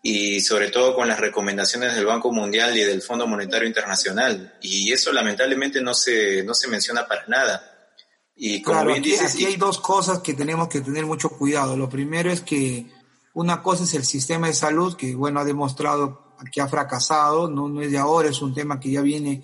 y 0.07 0.39
sobre 0.41 0.69
todo 0.69 0.95
con 0.95 1.07
las 1.07 1.19
recomendaciones 1.19 1.95
del 1.95 2.05
Banco 2.05 2.31
Mundial 2.31 2.77
y 2.77 2.83
del 2.83 3.01
Fondo 3.01 3.25
Monetario 3.25 3.67
Internacional. 3.67 4.55
Y 4.61 4.91
eso 4.91 5.11
lamentablemente 5.11 5.81
no 5.81 5.95
se, 5.95 6.43
no 6.43 6.53
se 6.53 6.67
menciona 6.67 7.07
para 7.07 7.25
nada. 7.25 7.89
Y 8.35 8.61
como 8.61 8.85
bien 8.85 8.99
aquí, 8.99 9.09
dices, 9.09 9.33
aquí 9.33 9.45
hay 9.45 9.55
dos 9.55 9.79
cosas 9.79 10.19
que 10.19 10.35
tenemos 10.35 10.67
que 10.67 10.81
tener 10.81 11.07
mucho 11.07 11.29
cuidado. 11.29 11.75
Lo 11.75 11.89
primero 11.89 12.31
es 12.31 12.41
que 12.41 12.85
una 13.33 13.63
cosa 13.63 13.85
es 13.85 13.95
el 13.95 14.05
sistema 14.05 14.45
de 14.45 14.53
salud, 14.53 14.95
que 14.95 15.15
bueno, 15.15 15.39
ha 15.39 15.43
demostrado 15.43 16.24
que 16.51 16.61
ha 16.61 16.67
fracasado, 16.67 17.49
no, 17.49 17.67
no 17.67 17.81
es 17.81 17.91
de 17.91 17.97
ahora, 17.97 18.29
es 18.29 18.41
un 18.41 18.53
tema 18.53 18.79
que 18.79 18.91
ya 18.91 19.01
viene 19.01 19.43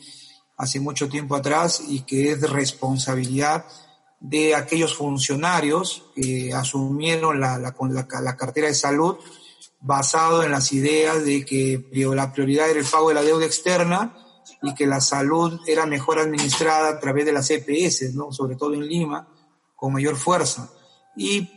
hace 0.57 0.79
mucho 0.79 1.09
tiempo 1.09 1.35
atrás 1.35 1.83
y 1.87 2.01
que 2.01 2.31
es 2.31 2.49
responsabilidad 2.49 3.65
de 4.19 4.53
aquellos 4.53 4.95
funcionarios 4.95 6.03
que 6.15 6.53
asumieron 6.53 7.39
la, 7.39 7.57
la, 7.57 7.73
la 8.21 8.37
cartera 8.37 8.67
de 8.67 8.75
salud 8.75 9.17
basado 9.79 10.43
en 10.43 10.51
las 10.51 10.71
ideas 10.71 11.25
de 11.25 11.43
que 11.43 11.83
la 11.91 12.31
prioridad 12.31 12.69
era 12.69 12.79
el 12.79 12.85
pago 12.85 13.09
de 13.09 13.15
la 13.15 13.23
deuda 13.23 13.45
externa 13.45 14.15
y 14.61 14.75
que 14.75 14.85
la 14.85 15.01
salud 15.01 15.59
era 15.65 15.87
mejor 15.87 16.19
administrada 16.19 16.89
a 16.89 16.99
través 16.99 17.25
de 17.25 17.33
las 17.33 17.49
EPS, 17.49 18.13
¿no? 18.13 18.31
sobre 18.31 18.55
todo 18.55 18.75
en 18.75 18.87
Lima, 18.87 19.27
con 19.75 19.93
mayor 19.93 20.15
fuerza. 20.15 20.69
Y 21.15 21.49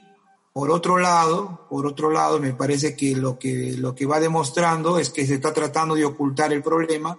por 0.55 0.71
otro 0.71 0.99
lado, 0.99 1.67
por 1.69 1.85
otro 1.85 2.13
lado, 2.13 2.39
me 2.39 2.55
parece 2.55 2.95
que 2.95 3.17
lo 3.17 3.41
que, 3.41 3.75
lo 3.77 3.93
que 3.93 4.07
va 4.07 4.21
demostrando 4.21 5.01
es 5.01 5.11
que 5.11 5.27
se 5.27 5.35
está 5.35 5.53
tratando 5.53 5.97
de 5.97 6.05
ocultar 6.05 6.53
el 6.53 6.63
problema, 6.63 7.19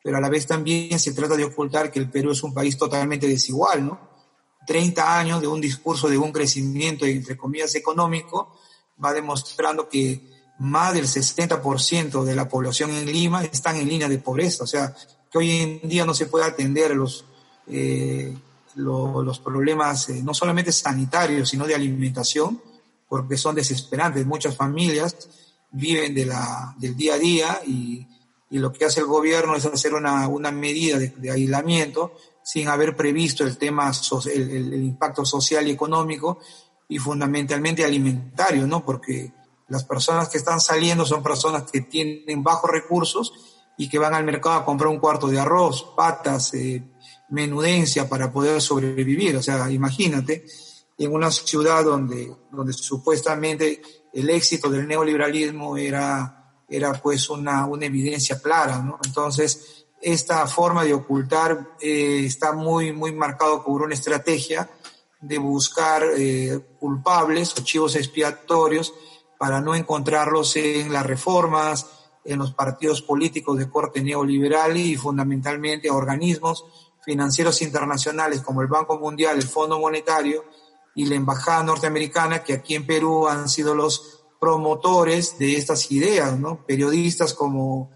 pero 0.00 0.16
a 0.16 0.20
la 0.20 0.28
vez 0.28 0.46
también 0.46 0.96
se 1.00 1.12
trata 1.12 1.36
de 1.36 1.42
ocultar 1.42 1.90
que 1.90 1.98
el 1.98 2.08
Perú 2.08 2.30
es 2.30 2.44
un 2.44 2.54
país 2.54 2.78
totalmente 2.78 3.26
desigual, 3.26 3.84
¿no? 3.84 3.98
30 4.64 5.18
años 5.18 5.40
de 5.40 5.48
un 5.48 5.60
discurso 5.60 6.08
de 6.08 6.18
un 6.18 6.30
crecimiento, 6.30 7.04
entre 7.04 7.36
comillas, 7.36 7.74
económico, 7.74 8.56
va 9.04 9.12
demostrando 9.12 9.88
que 9.88 10.20
más 10.60 10.94
del 10.94 11.06
60% 11.06 12.22
de 12.22 12.36
la 12.36 12.48
población 12.48 12.92
en 12.92 13.06
Lima 13.06 13.42
están 13.42 13.74
en 13.74 13.88
línea 13.88 14.08
de 14.08 14.18
pobreza. 14.18 14.62
O 14.62 14.68
sea, 14.68 14.94
que 15.32 15.38
hoy 15.38 15.50
en 15.50 15.88
día 15.88 16.06
no 16.06 16.14
se 16.14 16.26
puede 16.26 16.44
atender 16.44 16.94
los, 16.94 17.24
eh, 17.66 18.36
los 18.76 19.40
problemas 19.40 20.10
eh, 20.10 20.22
no 20.22 20.32
solamente 20.32 20.70
sanitarios, 20.70 21.48
sino 21.48 21.66
de 21.66 21.74
alimentación, 21.74 22.67
porque 23.08 23.36
son 23.36 23.54
desesperantes. 23.54 24.26
Muchas 24.26 24.56
familias 24.56 25.16
viven 25.70 26.14
de 26.14 26.32
del 26.78 26.96
día 26.96 27.14
a 27.14 27.18
día 27.18 27.60
y, 27.66 28.06
y 28.50 28.58
lo 28.58 28.72
que 28.72 28.84
hace 28.84 29.00
el 29.00 29.06
gobierno 29.06 29.54
es 29.56 29.66
hacer 29.66 29.94
una, 29.94 30.26
una 30.28 30.50
medida 30.50 30.98
de, 30.98 31.30
aislamiento 31.30 32.14
sin 32.42 32.68
haber 32.68 32.96
previsto 32.96 33.44
el 33.44 33.58
tema, 33.58 33.92
el, 34.32 34.50
el, 34.50 34.84
impacto 34.84 35.24
social 35.24 35.66
y 35.68 35.72
económico 35.72 36.38
y 36.88 36.98
fundamentalmente 36.98 37.84
alimentario, 37.84 38.66
¿no? 38.66 38.84
Porque 38.84 39.32
las 39.68 39.84
personas 39.84 40.30
que 40.30 40.38
están 40.38 40.60
saliendo 40.60 41.04
son 41.04 41.22
personas 41.22 41.70
que 41.70 41.82
tienen 41.82 42.42
bajos 42.42 42.70
recursos 42.70 43.32
y 43.76 43.88
que 43.88 43.98
van 43.98 44.14
al 44.14 44.24
mercado 44.24 44.56
a 44.56 44.64
comprar 44.64 44.88
un 44.88 44.98
cuarto 44.98 45.28
de 45.28 45.38
arroz, 45.38 45.92
patas, 45.94 46.54
eh, 46.54 46.82
menudencia 47.28 48.08
para 48.08 48.32
poder 48.32 48.62
sobrevivir. 48.62 49.36
O 49.36 49.42
sea, 49.42 49.70
imagínate, 49.70 50.46
en 50.98 51.12
una 51.12 51.30
ciudad 51.30 51.84
donde, 51.84 52.36
donde 52.50 52.72
supuestamente 52.72 53.80
el 54.12 54.28
éxito 54.30 54.68
del 54.68 54.86
neoliberalismo 54.86 55.76
era, 55.76 56.62
era 56.68 56.92
pues 56.94 57.30
una, 57.30 57.66
una 57.66 57.86
evidencia 57.86 58.40
clara, 58.42 58.82
¿no? 58.82 58.98
Entonces, 59.04 59.86
esta 60.00 60.46
forma 60.46 60.84
de 60.84 60.94
ocultar 60.94 61.76
eh, 61.80 62.22
está 62.24 62.52
muy, 62.52 62.92
muy 62.92 63.12
marcado 63.12 63.64
por 63.64 63.82
una 63.82 63.94
estrategia 63.94 64.68
de 65.20 65.38
buscar 65.38 66.04
eh, 66.16 66.60
culpables 66.78 67.54
o 67.56 67.62
chivos 67.62 67.96
expiatorios 67.96 68.92
para 69.38 69.60
no 69.60 69.74
encontrarlos 69.74 70.56
en 70.56 70.92
las 70.92 71.06
reformas, 71.06 71.86
en 72.24 72.38
los 72.38 72.52
partidos 72.54 73.02
políticos 73.02 73.58
de 73.58 73.70
corte 73.70 74.02
neoliberal 74.02 74.76
y 74.76 74.96
fundamentalmente 74.96 75.88
a 75.88 75.94
organismos 75.94 76.64
financieros 77.04 77.62
internacionales 77.62 78.42
como 78.42 78.62
el 78.62 78.68
Banco 78.68 78.98
Mundial, 78.98 79.36
el 79.36 79.48
Fondo 79.48 79.78
Monetario 79.78 80.44
y 80.98 81.04
la 81.04 81.14
Embajada 81.14 81.62
Norteamericana, 81.62 82.42
que 82.42 82.54
aquí 82.54 82.74
en 82.74 82.84
Perú 82.84 83.28
han 83.28 83.48
sido 83.48 83.72
los 83.72 84.24
promotores 84.40 85.38
de 85.38 85.54
estas 85.54 85.92
ideas, 85.92 86.36
¿no? 86.36 86.66
Periodistas 86.66 87.34
como 87.34 87.92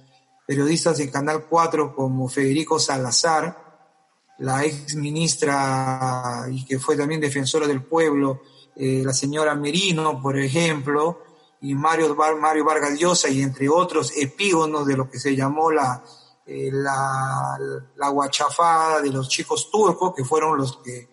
periodistas 0.46 0.98
de 0.98 1.10
Canal 1.10 1.46
4 1.50 1.96
como 1.96 2.28
Federico 2.28 2.78
Salazar, 2.78 3.90
la 4.38 4.64
ex 4.64 4.94
ministra 4.94 6.46
y 6.48 6.64
que 6.64 6.78
fue 6.78 6.96
también 6.96 7.20
defensora 7.20 7.66
del 7.66 7.82
pueblo, 7.82 8.42
eh, 8.76 9.02
la 9.04 9.12
señora 9.12 9.56
Merino, 9.56 10.22
por 10.22 10.38
ejemplo, 10.38 11.22
y 11.60 11.74
Mario, 11.74 12.14
Mario 12.14 12.64
Vargas 12.64 12.96
Llosa 12.96 13.28
y 13.28 13.42
entre 13.42 13.68
otros 13.68 14.12
epígonos 14.16 14.86
de 14.86 14.96
lo 14.96 15.10
que 15.10 15.18
se 15.18 15.34
llamó 15.34 15.72
la, 15.72 16.04
eh, 16.46 16.70
la, 16.72 17.58
la 17.96 18.08
guachafada 18.10 19.02
de 19.02 19.10
los 19.10 19.28
chicos 19.28 19.72
turcos, 19.72 20.14
que 20.14 20.24
fueron 20.24 20.56
los 20.56 20.76
que, 20.76 21.08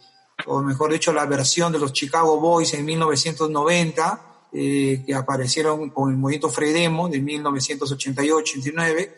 o 0.46 0.62
mejor 0.62 0.91
dicho, 0.91 1.13
la 1.13 1.25
versión 1.25 1.72
de 1.72 1.79
los 1.79 1.93
Chicago 1.93 2.39
Boys 2.39 2.74
en 2.74 2.86
1990, 2.86 4.48
eh, 4.51 5.03
que 5.05 5.13
aparecieron 5.13 5.89
con 5.89 6.12
el 6.12 6.17
movimiento 6.17 6.50
Fredemo 6.50 7.08
de 7.10 7.22
1988-89, 7.22 9.13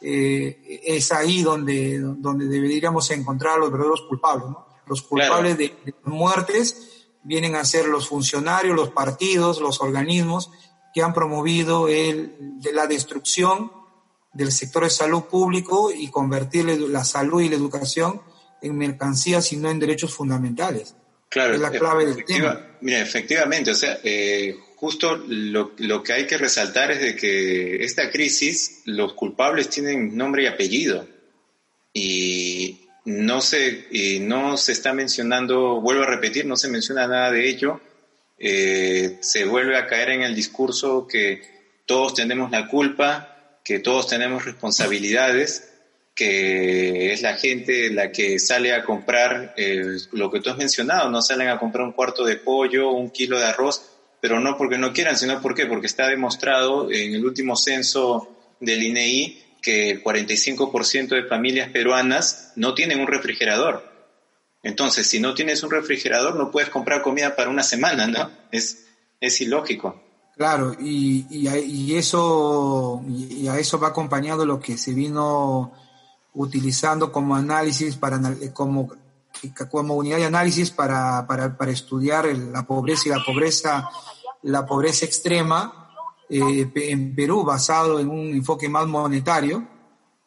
eh, 0.00 0.80
es 0.84 1.12
ahí 1.12 1.42
donde, 1.42 1.98
donde 2.00 2.46
deberíamos 2.46 3.10
encontrar 3.10 3.58
los 3.58 3.70
verdaderos 3.70 4.02
culpables. 4.02 4.48
¿no? 4.48 4.66
Los 4.86 5.02
culpables 5.02 5.56
de, 5.56 5.74
de 5.84 5.94
muertes 6.04 7.06
vienen 7.22 7.54
a 7.54 7.64
ser 7.64 7.86
los 7.86 8.08
funcionarios, 8.08 8.74
los 8.74 8.90
partidos, 8.90 9.60
los 9.60 9.80
organismos 9.80 10.50
que 10.92 11.02
han 11.02 11.14
promovido 11.14 11.88
el, 11.88 12.36
de 12.60 12.72
la 12.72 12.86
destrucción 12.86 13.72
del 14.32 14.50
sector 14.50 14.84
de 14.84 14.90
salud 14.90 15.24
público 15.24 15.90
y 15.92 16.08
convertir 16.08 16.66
la 16.66 17.04
salud 17.04 17.40
y 17.40 17.48
la 17.48 17.56
educación 17.56 18.22
en 18.62 18.76
mercancías 18.76 19.52
y 19.52 19.56
no 19.56 19.70
en 19.70 19.78
derechos 19.78 20.14
fundamentales. 20.14 20.94
Claro, 21.28 21.54
es 21.54 21.60
la 21.60 21.70
clave 21.70 22.06
del 22.06 22.24
tema. 22.24 22.60
Mira, 22.80 23.00
efectivamente, 23.00 23.70
o 23.70 23.74
sea, 23.74 23.98
eh, 24.02 24.56
justo 24.76 25.16
lo, 25.16 25.72
lo, 25.78 26.02
que 26.02 26.12
hay 26.12 26.26
que 26.26 26.36
resaltar 26.36 26.90
es 26.90 27.00
de 27.00 27.16
que 27.16 27.84
esta 27.84 28.10
crisis, 28.10 28.82
los 28.84 29.14
culpables 29.14 29.70
tienen 29.70 30.16
nombre 30.16 30.42
y 30.42 30.46
apellido. 30.46 31.08
Y 31.94 32.80
no 33.04 33.40
se, 33.40 33.86
y 33.90 34.18
no 34.20 34.56
se 34.56 34.72
está 34.72 34.92
mencionando, 34.92 35.80
vuelvo 35.80 36.02
a 36.02 36.06
repetir, 36.06 36.44
no 36.44 36.56
se 36.56 36.68
menciona 36.68 37.06
nada 37.06 37.30
de 37.30 37.48
ello 37.48 37.80
eh, 38.44 39.18
se 39.20 39.44
vuelve 39.44 39.76
a 39.76 39.86
caer 39.86 40.10
en 40.10 40.22
el 40.22 40.34
discurso 40.34 41.06
que 41.06 41.42
todos 41.86 42.14
tenemos 42.14 42.50
la 42.50 42.66
culpa, 42.66 43.58
que 43.64 43.78
todos 43.78 44.08
tenemos 44.08 44.44
responsabilidades, 44.44 45.71
que 46.14 47.12
es 47.12 47.22
la 47.22 47.34
gente 47.34 47.90
la 47.90 48.12
que 48.12 48.38
sale 48.38 48.72
a 48.74 48.84
comprar 48.84 49.54
eh, 49.56 49.82
lo 50.12 50.30
que 50.30 50.40
tú 50.40 50.50
has 50.50 50.58
mencionado, 50.58 51.10
no 51.10 51.22
salen 51.22 51.48
a 51.48 51.58
comprar 51.58 51.86
un 51.86 51.92
cuarto 51.92 52.24
de 52.24 52.36
pollo, 52.36 52.90
un 52.90 53.10
kilo 53.10 53.38
de 53.38 53.46
arroz, 53.46 53.82
pero 54.20 54.38
no 54.38 54.56
porque 54.56 54.78
no 54.78 54.92
quieran, 54.92 55.16
sino 55.16 55.40
porque 55.40 55.66
porque 55.66 55.86
está 55.86 56.06
demostrado 56.08 56.90
en 56.90 57.14
el 57.14 57.24
último 57.24 57.56
censo 57.56 58.28
del 58.60 58.82
INEI 58.82 59.24
e 59.24 59.42
que 59.62 59.90
el 59.90 60.02
45% 60.02 61.08
de 61.08 61.24
familias 61.24 61.70
peruanas 61.70 62.52
no 62.56 62.74
tienen 62.74 63.00
un 63.00 63.06
refrigerador. 63.06 63.90
Entonces, 64.62 65.06
si 65.06 65.20
no 65.20 65.34
tienes 65.34 65.62
un 65.62 65.70
refrigerador, 65.70 66.36
no 66.36 66.50
puedes 66.50 66.68
comprar 66.68 67.02
comida 67.02 67.34
para 67.36 67.48
una 67.48 67.62
semana, 67.62 68.06
¿no? 68.06 68.30
Es, 68.50 68.86
es 69.20 69.40
ilógico. 69.40 70.02
Claro, 70.36 70.74
y, 70.80 71.26
y, 71.30 71.94
eso, 71.94 73.02
y 73.08 73.46
a 73.48 73.58
eso 73.58 73.78
va 73.78 73.88
acompañado 73.88 74.46
lo 74.46 74.58
que 74.60 74.78
se 74.78 74.92
vino 74.92 75.72
utilizando 76.34 77.12
como 77.12 77.34
análisis, 77.34 77.96
para, 77.96 78.20
como, 78.52 78.88
como 79.70 79.94
unidad 79.94 80.18
de 80.18 80.26
análisis 80.26 80.70
para, 80.70 81.26
para, 81.26 81.56
para 81.56 81.70
estudiar 81.70 82.26
la 82.26 82.66
pobreza 82.66 83.02
y 83.06 83.10
la 83.10 83.24
pobreza, 83.24 83.90
la 84.42 84.66
pobreza 84.66 85.04
extrema 85.04 85.90
eh, 86.28 86.70
en 86.74 87.14
Perú, 87.14 87.44
basado 87.44 88.00
en 88.00 88.08
un 88.08 88.32
enfoque 88.32 88.68
más 88.68 88.86
monetario, 88.86 89.66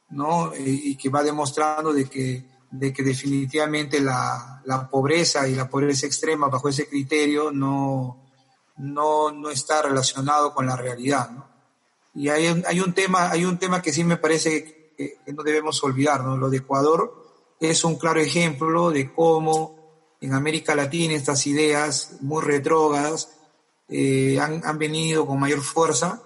¿no? 0.10 0.54
Eh, 0.54 0.64
y 0.66 0.96
que 0.96 1.10
va 1.10 1.24
demostrando 1.24 1.92
de 1.92 2.06
que 2.06 2.56
de 2.80 2.92
que 2.92 3.04
definitivamente 3.04 4.02
la, 4.02 4.62
la, 4.66 4.90
pobreza 4.90 5.48
y 5.48 5.56
la 5.56 5.70
pobreza 5.70 6.06
extrema 6.06 6.50
bajo 6.50 6.68
ese 6.70 6.88
criterio 6.88 7.52
no, 7.52 8.26
no, 8.78 9.32
no 9.32 9.50
está 9.50 9.82
relacionado 9.82 10.54
con 10.54 10.66
la 10.66 10.76
realidad. 10.76 11.30
¿no? 11.30 11.48
Y 12.14 12.30
hay, 12.30 12.64
hay, 12.68 12.80
un 12.80 12.94
tema, 12.94 13.32
hay 13.32 13.46
un 13.46 13.58
tema 13.58 13.82
que 13.82 13.94
sí 13.94 14.04
me 14.04 14.18
parece 14.18 14.85
que, 14.96 15.18
no 15.34 15.44
debemos 15.44 15.84
olvidar, 15.84 16.24
¿no? 16.24 16.38
Lo 16.38 16.50
de 16.50 16.58
Ecuador 16.58 17.26
es 17.60 17.84
un 17.84 17.96
claro 17.96 18.20
ejemplo 18.20 18.92
de 18.92 19.14
cómo 19.14 20.16
en 20.22 20.34
América 20.34 20.76
Latina 20.76 21.14
estas 21.14 21.46
ideas 21.48 22.18
muy 22.22 22.44
retrógadas 22.44 23.30
eh, 23.88 24.40
han, 24.40 24.62
han, 24.66 24.78
venido 24.78 25.26
con 25.26 25.40
mayor 25.40 25.62
fuerza. 25.62 26.22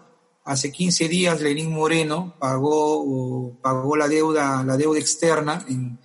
Hace 0.45 0.71
15 0.71 1.07
días 1.07 1.41
Lenín 1.41 1.71
Moreno 1.71 2.35
pagó, 2.39 3.57
pagó 3.61 3.95
la 3.95 4.07
deuda, 4.07 4.63
la 4.63 4.77
deuda 4.77 4.99
externa 4.99 5.65
en, 5.67 5.99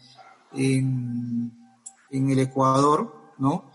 en, 0.53 1.53
en 2.11 2.31
el 2.31 2.39
Ecuador, 2.39 3.35
¿no? 3.39 3.71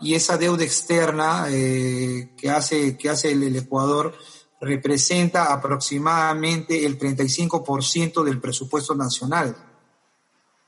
Y 0.00 0.14
esa 0.14 0.38
deuda 0.38 0.64
externa 0.64 1.46
eh, 1.50 2.34
que, 2.36 2.50
hace, 2.50 2.96
que 2.96 3.10
hace 3.10 3.32
el, 3.32 3.54
Ecuador 3.54 4.14
representa 4.60 5.52
aproximadamente 5.52 6.84
el 6.84 6.98
35% 6.98 8.22
del 8.22 8.40
presupuesto 8.40 8.94
nacional. 8.94 9.56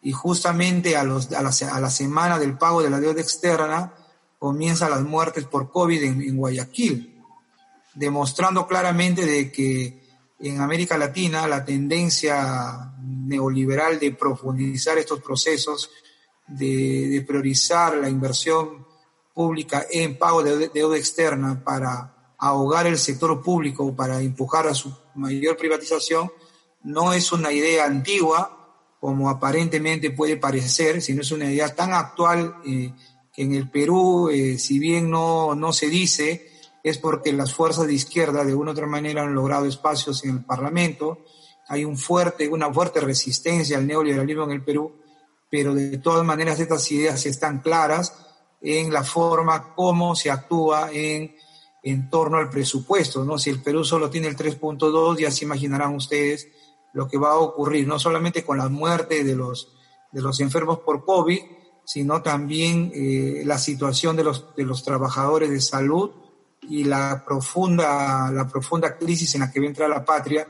Y 0.01 0.13
justamente 0.13 0.97
a, 0.97 1.05
los, 1.05 1.31
a, 1.33 1.43
la, 1.43 1.51
a 1.73 1.81
la 1.81 1.91
semana 1.91 2.39
del 2.39 2.57
pago 2.57 2.83
de 2.83 2.91
la 2.91 2.99
deuda 2.99 3.21
externa, 3.21 3.93
comienzan 4.43 4.91
las 4.91 5.03
muertes 5.03 5.45
por 5.45 5.71
COVID 5.71 6.03
en, 6.03 6.37
Guayaquil, 6.37 7.23
demostrando 7.95 8.67
claramente 8.67 9.25
de 9.25 9.53
que 9.53 10.03
en 10.41 10.61
América 10.61 10.99
Latina 10.99 11.47
la 11.47 11.65
tendencia 11.65 12.93
neoliberal 13.01 14.01
de 14.01 14.11
profundizar 14.11 14.99
estos 14.99 15.23
procesos, 15.23 15.91
de, 16.49 17.25
priorizar 17.25 17.95
la 17.95 18.09
inversión 18.09 18.85
pública 19.33 19.87
en 19.89 20.19
pago 20.19 20.43
de 20.43 20.71
deuda 20.71 20.99
externa 20.99 21.63
para 21.63 22.22
ahogar 22.43 22.89
el 22.89 22.99
sector 22.99 23.41
público, 23.41 23.95
para 23.95 24.21
empujar 24.21 24.67
a 24.67 24.75
su 24.75 24.93
mayor 25.15 25.57
privatización, 25.57 26.33
no 26.83 27.13
es 27.13 27.31
una 27.31 27.53
idea 27.53 27.85
antigua 27.85 28.59
como 28.99 29.31
aparentemente 29.31 30.11
puede 30.11 30.37
parecer, 30.37 31.01
sino 31.03 31.23
es 31.23 31.31
una 31.31 31.45
idea 31.45 31.73
tan 31.73 31.95
actual 31.95 32.57
eh, 32.67 32.93
que 33.33 33.43
en 33.43 33.55
el 33.55 33.71
Perú, 33.71 34.29
eh, 34.29 34.59
si 34.59 34.81
bien 34.81 35.09
no, 35.09 35.55
no 35.55 35.73
se 35.73 35.87
dice, 35.87 36.51
es 36.83 36.99
porque 36.99 37.33
las 37.33 37.55
fuerzas 37.55 37.87
de 37.87 37.95
izquierda 37.95 38.45
de 38.45 38.57
una 38.57 38.73
u 38.73 38.73
otra 38.73 38.89
manera 38.89 39.23
han 39.23 39.35
logrado 39.35 39.67
espacios 39.67 40.25
en 40.25 40.31
el 40.31 40.45
Parlamento, 40.45 41.25
hay 41.69 41.85
un 41.85 41.97
fuerte, 41.97 42.49
una 42.49 42.73
fuerte 42.73 42.99
resistencia 42.99 43.79
al 43.79 43.87
neoliberalismo 43.87 44.45
en 44.45 44.51
el 44.51 44.65
Perú, 44.65 44.97
pero 45.49 45.77
de 45.77 45.99
todas 45.99 46.25
maneras 46.25 46.59
estas 46.59 46.91
ideas 46.91 47.25
están 47.25 47.61
claras 47.61 48.17
en 48.61 48.93
la 48.93 49.05
forma 49.05 49.75
como 49.77 50.17
se 50.17 50.29
actúa 50.29 50.91
en, 50.93 51.37
en 51.83 52.09
torno 52.09 52.37
al 52.39 52.49
presupuesto, 52.49 53.25
¿no? 53.25 53.39
Si 53.39 53.51
el 53.51 53.61
Perú 53.61 53.85
solo 53.85 54.09
tiene 54.09 54.29
el 54.29 54.37
3.2, 54.37 55.19
ya 55.19 55.31
se 55.31 55.45
imaginarán 55.45 55.95
ustedes 55.95 56.49
lo 56.93 57.09
que 57.09 57.19
va 57.19 57.33
a 57.33 57.39
ocurrir, 57.39 57.87
no 57.87 57.99
solamente 57.99 58.45
con 58.45 58.59
la 58.59 58.69
muerte 58.69 59.25
de 59.25 59.35
los, 59.35 59.73
de 60.13 60.23
los 60.23 60.41
enfermos 60.41 60.81
por 60.81 61.05
COVID, 61.05 61.41
sino 61.85 62.23
también 62.23 62.93
eh, 62.95 63.43
la 63.45 63.59
situación 63.59 64.17
de 64.17 64.25
los, 64.25 64.55
de 64.55 64.65
los 64.65 64.85
trabajadores 64.85 65.51
de 65.51 65.61
salud 65.61 66.11
y 66.69 66.85
la 66.85 67.25
profunda, 67.27 68.31
la 68.31 68.47
profunda 68.47 68.97
crisis 68.97 69.35
en 69.35 69.41
la 69.41 69.51
que 69.51 69.59
va 69.59 69.67
a 69.67 69.69
entrar 69.69 69.91
la 69.91 70.05
patria 70.05 70.47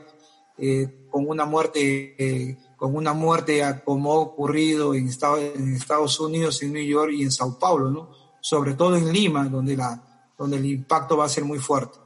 eh, 0.57 1.07
con 1.09 1.27
una 1.27 1.45
muerte, 1.45 2.15
eh, 2.17 2.57
con 2.77 2.95
una 2.95 3.13
muerte 3.13 3.63
como 3.83 4.13
ha 4.13 4.19
ocurrido 4.19 4.93
en, 4.93 5.09
en 5.09 5.75
Estados 5.75 6.19
Unidos, 6.19 6.61
en 6.61 6.73
New 6.73 6.85
York 6.85 7.13
y 7.13 7.23
en 7.23 7.31
Sao 7.31 7.57
Paulo, 7.57 7.89
¿no? 7.89 8.11
sobre 8.39 8.73
todo 8.73 8.95
en 8.97 9.11
Lima, 9.11 9.45
donde, 9.45 9.75
la, 9.75 10.12
donde 10.43 10.57
el 10.57 10.65
impacto 10.65 11.17
va 11.17 11.25
a 11.25 11.29
ser 11.29 11.43
muy 11.43 11.59
fuerte. 11.59 11.97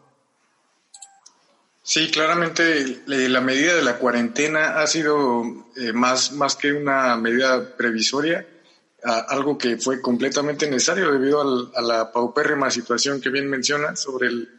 Sí, 1.84 2.12
claramente 2.12 3.02
la 3.06 3.40
medida 3.42 3.76
de 3.76 3.82
la 3.82 3.98
cuarentena 3.98 4.82
ha 4.82 4.88
sido 4.88 5.44
más, 5.94 6.34
más 6.34 6.56
que 6.58 6.74
una 6.74 7.16
medida 7.16 7.78
previsoria, 7.78 8.46
algo 9.04 9.58
que 9.58 9.78
fue 9.78 10.02
completamente 10.02 10.70
necesario 10.70 11.12
debido 11.12 11.72
a 11.74 11.82
la 11.82 12.12
paupérrima 12.12 12.70
situación 12.72 13.22
que 13.22 13.30
bien 13.30 13.50
menciona 13.50 13.96
sobre 13.96 14.28
el, 14.28 14.50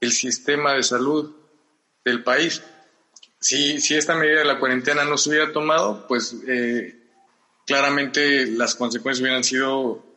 el, 0.00 0.12
sistema 0.12 0.72
de 0.72 0.82
salud 0.82 1.34
del 2.04 2.22
país. 2.22 2.62
Si, 3.38 3.80
si 3.80 3.94
esta 3.94 4.14
medida 4.14 4.38
de 4.38 4.46
la 4.46 4.58
cuarentena 4.58 5.04
no 5.04 5.18
se 5.18 5.28
hubiera 5.28 5.52
tomado, 5.52 6.06
pues 6.06 6.36
eh, 6.46 6.96
claramente 7.66 8.46
las 8.46 8.74
consecuencias 8.74 9.20
hubieran 9.20 9.44
sido 9.44 10.11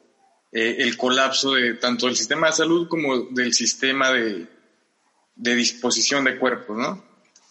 eh, 0.58 0.78
el 0.80 0.96
colapso 0.96 1.56
de 1.56 1.74
tanto 1.74 2.06
del 2.06 2.16
sistema 2.16 2.48
de 2.48 2.54
salud 2.54 2.88
como 2.88 3.24
del 3.24 3.54
sistema 3.54 4.14
de, 4.14 4.48
de 5.36 5.54
disposición 5.54 6.24
de 6.24 6.38
cuerpos, 6.38 6.78
¿no? 6.78 7.04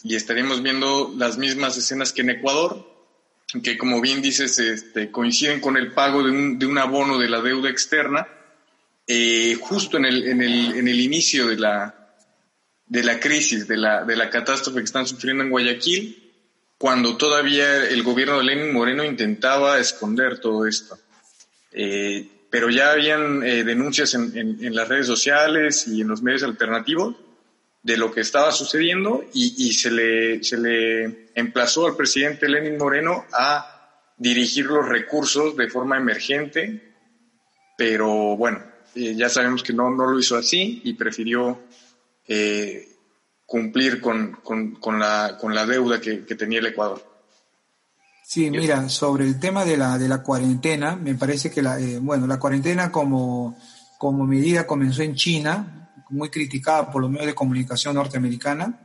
Y 0.02 0.16
estaríamos 0.16 0.62
viendo 0.62 1.12
las 1.14 1.36
mismas 1.36 1.76
escenas 1.76 2.14
que 2.14 2.22
en 2.22 2.30
Ecuador, 2.30 2.90
que 3.62 3.76
como 3.76 4.00
bien 4.00 4.22
dices, 4.22 4.58
este, 4.58 5.10
coinciden 5.10 5.60
con 5.60 5.76
el 5.76 5.92
pago 5.92 6.22
de 6.22 6.30
un, 6.30 6.58
de 6.58 6.64
un 6.64 6.78
abono 6.78 7.18
de 7.18 7.28
la 7.28 7.42
deuda 7.42 7.68
externa, 7.68 8.26
eh, 9.06 9.54
justo 9.60 9.98
en 9.98 10.06
el, 10.06 10.26
en, 10.26 10.40
el, 10.40 10.74
en 10.78 10.88
el, 10.88 10.98
inicio 10.98 11.46
de 11.46 11.56
la, 11.58 12.16
de 12.86 13.02
la 13.02 13.20
crisis, 13.20 13.68
de 13.68 13.76
la, 13.76 14.02
de 14.04 14.16
la 14.16 14.30
catástrofe 14.30 14.78
que 14.78 14.84
están 14.84 15.06
sufriendo 15.06 15.44
en 15.44 15.50
Guayaquil, 15.50 16.32
cuando 16.78 17.18
todavía 17.18 17.86
el 17.86 18.02
gobierno 18.02 18.38
de 18.38 18.44
Lenin 18.44 18.72
Moreno 18.72 19.04
intentaba 19.04 19.78
esconder 19.78 20.38
todo 20.38 20.66
esto. 20.66 20.98
Eh, 21.70 22.30
pero 22.54 22.70
ya 22.70 22.92
habían 22.92 23.42
eh, 23.42 23.64
denuncias 23.64 24.14
en, 24.14 24.72
las 24.76 24.86
redes 24.86 25.08
sociales 25.08 25.88
y 25.88 26.02
en 26.02 26.06
los 26.06 26.22
medios 26.22 26.44
alternativos 26.44 27.16
de 27.82 27.96
lo 27.96 28.12
que 28.12 28.20
estaba 28.20 28.52
sucediendo 28.52 29.24
y, 29.34 29.72
se, 29.72 29.90
le, 29.90 30.44
se 30.44 30.56
le 30.58 31.30
emplazó 31.34 31.88
al 31.88 31.96
presidente 31.96 32.48
Lenin 32.48 32.78
Moreno 32.78 33.24
a 33.32 33.98
dirigir 34.16 34.66
los 34.66 34.88
recursos 34.88 35.56
de 35.56 35.68
forma 35.68 35.96
emergente, 35.96 36.94
pero 37.76 38.36
bueno, 38.36 38.62
eh, 38.94 39.16
ya 39.16 39.28
sabemos 39.28 39.64
que 39.64 39.72
no, 39.72 39.90
no 39.90 40.06
lo 40.06 40.16
hizo 40.16 40.36
así 40.36 40.80
y 40.84 40.94
prefirió 40.94 41.60
eh, 42.28 42.88
cumplir 43.46 44.00
con, 44.00 44.30
con, 44.44 45.00
la, 45.00 45.36
con 45.40 45.56
la 45.56 45.66
deuda 45.66 46.00
que, 46.00 46.18
tenía 46.36 46.60
el 46.60 46.66
Ecuador. 46.66 47.02
Sí, 48.26 48.50
mira, 48.50 48.88
sobre 48.88 49.26
el 49.26 49.38
tema 49.38 49.66
de 49.66 49.76
la, 49.76 49.98
de 49.98 50.08
la 50.08 50.22
cuarentena, 50.22 50.96
me 50.96 51.14
parece 51.14 51.50
que 51.50 51.60
la, 51.60 51.78
eh, 51.78 51.98
bueno, 52.00 52.26
la 52.26 52.38
cuarentena 52.38 52.90
como, 52.90 53.58
como 53.98 54.26
medida 54.26 54.66
comenzó 54.66 55.02
en 55.02 55.14
China, 55.14 55.90
muy 56.08 56.30
criticada 56.30 56.90
por 56.90 57.02
los 57.02 57.10
medios 57.10 57.26
de 57.26 57.34
comunicación 57.34 57.94
norteamericana 57.94 58.80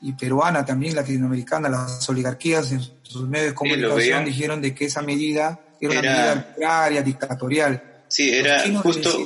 y 0.00 0.12
peruana 0.14 0.64
también, 0.64 0.96
latinoamericana, 0.96 1.68
las 1.68 2.08
oligarquías 2.08 2.72
en 2.72 2.80
sus 3.02 3.28
medios 3.28 3.50
de 3.50 3.54
comunicación 3.54 4.24
dijeron 4.24 4.60
de 4.60 4.74
que 4.74 4.86
esa 4.86 5.00
medida 5.00 5.60
era, 5.80 5.92
una 5.92 6.02
medida 6.02 6.32
arbitraria, 6.32 7.02
dictatorial. 7.02 7.82
Sí, 8.08 8.30
era 8.30 8.64
justo, 8.80 9.24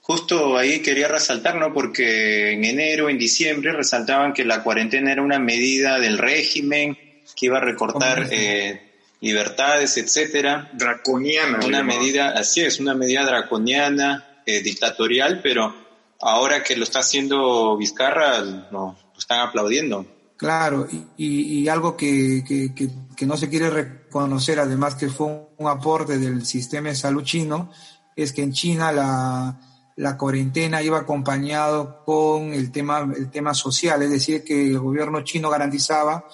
justo, 0.00 0.58
ahí 0.58 0.80
quería 0.80 1.06
resaltar, 1.06 1.54
¿no? 1.54 1.72
Porque 1.72 2.52
en 2.52 2.64
enero, 2.64 3.08
en 3.08 3.18
diciembre, 3.18 3.72
resaltaban 3.72 4.32
que 4.32 4.44
la 4.44 4.64
cuarentena 4.64 5.12
era 5.12 5.22
una 5.22 5.38
medida 5.38 6.00
del 6.00 6.18
régimen 6.18 6.98
que 7.34 7.46
iba 7.46 7.58
a 7.58 7.62
recortar 7.62 8.28
eh, 8.30 8.88
libertades, 9.20 9.96
etcétera. 9.96 10.70
Draconiana. 10.74 11.60
Una 11.64 11.82
medida, 11.82 12.30
así 12.30 12.60
es, 12.62 12.80
una 12.80 12.94
medida 12.94 13.24
draconiana, 13.24 14.42
eh, 14.46 14.62
dictatorial, 14.62 15.40
pero 15.42 15.74
ahora 16.20 16.62
que 16.62 16.76
lo 16.76 16.84
está 16.84 17.00
haciendo 17.00 17.76
Vizcarra, 17.76 18.40
lo, 18.40 18.96
están 19.16 19.40
aplaudiendo. 19.40 20.06
Claro, 20.36 20.86
y, 21.16 21.60
y 21.60 21.68
algo 21.68 21.96
que, 21.96 22.44
que, 22.46 22.72
que, 22.72 23.26
no 23.26 23.36
se 23.36 23.48
quiere 23.48 23.70
reconocer, 23.70 24.60
además 24.60 24.94
que 24.94 25.08
fue 25.08 25.26
un, 25.26 25.66
aporte 25.66 26.18
del 26.18 26.46
sistema 26.46 26.90
de 26.90 26.94
salud 26.94 27.24
chino, 27.24 27.72
es 28.14 28.32
que 28.32 28.42
en 28.42 28.52
China 28.52 28.92
la, 28.92 29.58
la 29.96 30.16
cuarentena 30.16 30.80
iba 30.80 30.98
acompañado 30.98 32.04
con 32.04 32.54
el 32.54 32.70
tema, 32.70 33.00
el 33.16 33.30
tema 33.30 33.52
social, 33.52 34.00
es 34.02 34.10
decir, 34.10 34.44
que 34.44 34.68
el 34.68 34.78
gobierno 34.78 35.22
chino 35.22 35.50
garantizaba 35.50 36.24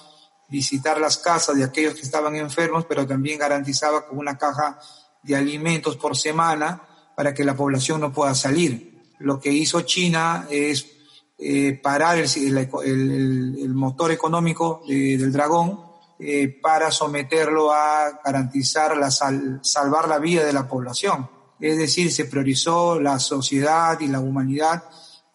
visitar 0.49 1.01
las 1.01 1.19
casas 1.19 1.57
de 1.57 1.65
aquellos 1.65 1.95
que 1.95 2.03
estaban 2.03 2.37
enfermos, 2.37 2.85
pero 2.87 3.07
también 3.07 3.39
garantizaba 3.39 4.07
una 4.11 4.37
caja 4.39 4.79
de 5.23 5.37
alimentos 5.37 5.97
por 5.97 6.17
semana 6.17 6.83
para 7.17 7.33
que 7.33 7.45
la 7.45 7.55
población 7.55 8.01
no 8.01 8.13
pueda 8.13 8.35
salir 8.35 8.95
lo 9.19 9.41
que 9.41 9.51
hizo 9.51 9.81
China 9.83 10.47
es 10.51 10.87
eh, 11.39 11.79
parar 11.83 12.19
el, 12.19 13.75
motor 13.75 14.13
económico 14.13 14.83
del 14.87 15.33
dragón 15.33 15.81
eh, 16.19 16.49
para 16.63 16.91
someterlo 16.91 17.73
a 17.73 18.21
garantizar, 18.25 18.97
la 18.97 19.11
salvar 19.11 20.09
la 20.09 20.19
vida 20.19 20.45
de 20.45 20.53
la 20.53 20.69
población. 20.69 21.29
Es 21.59 21.79
decir, 21.79 22.13
se 22.13 22.27
priorizó 22.27 23.01
la 23.01 23.19
sociedad 23.19 23.99
y 24.01 24.09
la 24.09 24.21
humanidad 24.21 24.85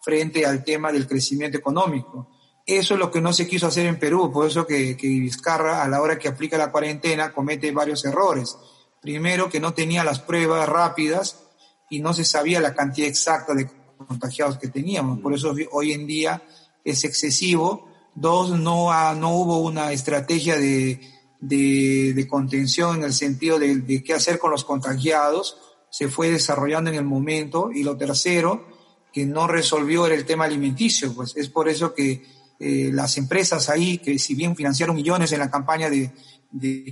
frente 0.00 0.46
al 0.46 0.64
tema 0.64 0.92
del 0.92 1.06
crecimiento 1.06 1.58
económico. 1.58 2.29
Eso 2.78 2.94
es 2.94 3.00
lo 3.00 3.10
que 3.10 3.20
no 3.20 3.32
se 3.32 3.48
quiso 3.48 3.66
hacer 3.66 3.86
en 3.86 3.98
Perú, 3.98 4.30
por 4.32 4.46
eso 4.46 4.66
que, 4.66 4.96
que 4.96 5.08
Vizcarra 5.08 5.82
a 5.82 5.88
la 5.88 6.00
hora 6.00 6.18
que 6.18 6.28
aplica 6.28 6.56
la 6.56 6.70
cuarentena 6.70 7.32
comete 7.32 7.72
varios 7.72 8.04
errores. 8.04 8.56
Primero, 9.00 9.48
que 9.48 9.60
no 9.60 9.74
tenía 9.74 10.04
las 10.04 10.20
pruebas 10.20 10.68
rápidas 10.68 11.40
y 11.88 12.00
no 12.00 12.12
se 12.12 12.24
sabía 12.24 12.60
la 12.60 12.74
cantidad 12.74 13.08
exacta 13.08 13.54
de 13.54 13.68
contagiados 14.06 14.58
que 14.58 14.68
teníamos. 14.68 15.20
Por 15.20 15.34
eso 15.34 15.54
hoy 15.72 15.92
en 15.92 16.06
día 16.06 16.42
es 16.84 17.04
excesivo 17.04 17.90
Dos, 18.14 18.50
no, 18.50 19.14
no 19.14 19.34
hubo 19.34 19.58
una 19.58 19.92
estrategia 19.92 20.58
de, 20.58 21.00
de, 21.40 22.26
contención 22.28 22.96
en 22.96 23.04
el 23.04 23.12
sentido 23.12 23.58
de, 23.58 24.02
qué 24.04 24.14
hacer 24.14 24.38
con 24.38 24.50
los 24.50 24.64
contagiados. 24.64 25.58
Se 25.90 26.08
fue 26.08 26.30
desarrollando 26.30 26.90
en 26.90 26.96
el 26.96 27.04
momento. 27.04 27.70
Y 27.72 27.82
lo 27.82 27.96
tercero, 27.96 28.66
que 29.12 29.26
no 29.26 29.46
resolvió 29.46 30.06
era 30.06 30.14
el 30.14 30.26
tema 30.26 30.44
alimenticio. 30.44 31.14
Pues 31.14 31.36
es 31.36 31.48
por 31.48 31.68
eso 31.68 31.94
que 31.94 32.24
eh, 32.62 32.90
las 32.92 33.16
empresas 33.16 33.70
ahí, 33.70 33.96
que 33.96 34.18
si 34.18 34.34
bien 34.34 34.54
financiaron 34.54 34.94
millones 34.94 35.32
en 35.32 35.38
la 35.38 35.50
campaña 35.50 35.88
de, 35.88 36.12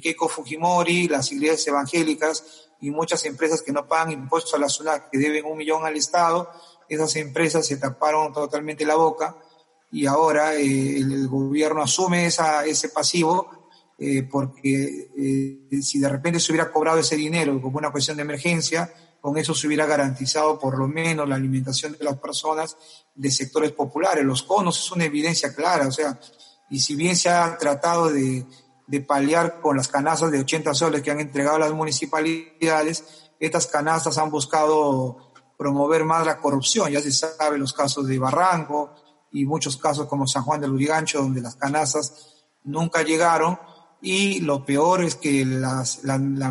Keiko 0.00 0.26
Fujimori, 0.26 1.08
las 1.08 1.30
iglesias 1.30 1.66
evangélicas 1.66 2.70
y 2.80 2.90
muchas 2.90 3.22
empresas 3.26 3.60
que 3.60 3.70
no 3.70 3.86
pagan 3.86 4.12
impuestos 4.12 4.54
a 4.54 4.58
la 4.58 4.70
SUNAT, 4.70 5.10
que 5.10 5.18
deben 5.18 5.44
un 5.44 5.58
millón 5.58 5.84
al 5.84 5.94
Estado, 5.94 6.48
esas 6.88 7.14
empresas 7.16 7.66
se 7.66 7.76
taparon 7.76 8.32
totalmente 8.32 8.86
la 8.86 8.94
boca 8.94 9.36
y 9.90 10.06
ahora 10.06 10.54
eh, 10.54 10.96
el, 10.96 11.28
gobierno 11.28 11.82
asume 11.82 12.24
ese 12.26 12.88
pasivo 12.88 13.68
eh, 13.98 14.22
porque 14.22 15.10
si 15.82 15.98
de 15.98 16.08
repente 16.08 16.40
se 16.40 16.50
hubiera 16.52 16.72
cobrado 16.72 17.00
ese 17.00 17.16
dinero 17.16 17.60
como 17.60 17.76
una 17.76 17.90
cuestión 17.90 18.16
de 18.16 18.22
emergencia, 18.22 18.90
con 19.20 19.36
eso 19.36 19.54
se 19.54 19.66
hubiera 19.66 19.86
garantizado 19.86 20.58
por 20.58 20.78
lo 20.78 20.86
menos 20.86 21.28
la 21.28 21.34
alimentación 21.34 21.92
de 21.92 22.04
las 22.04 22.18
personas 22.18 22.76
de 23.14 23.30
sectores 23.30 23.72
populares. 23.72 24.24
Los 24.24 24.42
conos 24.42 24.78
es 24.78 24.92
una 24.92 25.04
evidencia 25.04 25.54
clara, 25.54 25.88
o 25.88 25.92
sea, 25.92 26.18
y 26.70 26.80
si 26.80 26.94
bien 26.94 27.16
se 27.16 27.30
ha 27.30 27.56
tratado 27.58 28.10
de, 28.10 28.46
de 28.86 29.00
paliar 29.00 29.60
con 29.60 29.76
las 29.76 29.88
canastas 29.88 30.30
de 30.30 30.40
80 30.40 30.74
soles 30.74 31.02
que 31.02 31.10
han 31.10 31.20
entregado 31.20 31.58
las 31.58 31.72
municipalidades, 31.72 33.04
estas 33.38 33.66
canastas 33.66 34.18
han 34.18 34.30
buscado 34.30 35.32
promover 35.58 36.04
más 36.04 36.24
la 36.24 36.38
corrupción. 36.38 36.90
Ya 36.90 37.02
se 37.02 37.12
sabe 37.12 37.58
los 37.58 37.72
casos 37.72 38.06
de 38.06 38.18
Barranco 38.18 38.94
y 39.30 39.44
muchos 39.44 39.76
casos 39.76 40.06
como 40.06 40.26
San 40.26 40.44
Juan 40.44 40.60
del 40.60 40.72
Urigancho, 40.72 41.20
donde 41.20 41.42
las 41.42 41.56
canastas 41.56 42.46
nunca 42.64 43.02
llegaron. 43.02 43.58
Y 44.00 44.40
lo 44.40 44.64
peor 44.64 45.02
es 45.02 45.16
que 45.16 45.44
la, 45.44 45.84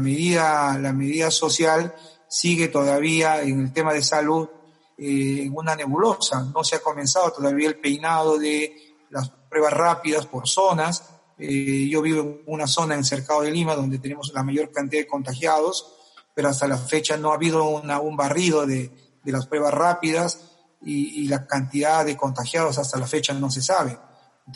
medida, 0.02 0.78
la 0.78 0.94
medida 0.94 1.32
social 1.32 1.96
sigue 2.28 2.68
todavía 2.68 3.42
en 3.42 3.62
el 3.62 3.74
tema 3.74 3.94
de 3.94 4.04
salud 4.04 4.50
eh, 4.98 5.44
en 5.44 5.56
una 5.56 5.76
nebulosa. 5.76 6.44
No 6.54 6.64
se 6.64 6.78
ha 6.78 6.80
comenzado 6.80 7.32
todavía 7.32 7.68
el 7.68 7.80
peinado 7.80 8.38
de 8.38 8.96
las 9.10 9.30
pruebas 9.50 9.74
rápidas 9.74 10.26
por 10.26 10.48
zonas 10.48 11.04
eh, 11.40 11.88
yo 11.90 12.02
vivo 12.02 12.22
en 12.22 12.42
una 12.48 12.66
zona 12.66 12.96
en 12.96 13.04
Cercado 13.04 13.42
de 13.42 13.52
Lima 13.52 13.76
donde 13.76 14.00
tenemos 14.00 14.32
la 14.34 14.44
mayor 14.44 14.72
cantidad 14.72 15.04
de 15.04 15.08
contagiados, 15.08 15.94
pero 16.34 16.50
hasta 16.50 16.68
la 16.68 16.78
fecha 16.78 17.18
no 17.18 17.32
ha 17.32 17.36
habido 17.36 17.64
un 17.64 18.18
barrido 18.18 18.66
de, 18.66 18.92
de 19.24 19.32
las 19.32 19.46
pruebas 19.46 19.74
rápidas 19.74 20.42
y, 20.82 21.24
y, 21.24 21.28
la 21.28 21.46
cantidad 21.46 22.06
de 22.06 22.16
contagiados 22.16 22.78
hasta 22.78 23.00
la 23.00 23.08
fecha 23.08 23.34
no 23.34 23.52
se 23.52 23.62
sabe. 23.62 23.98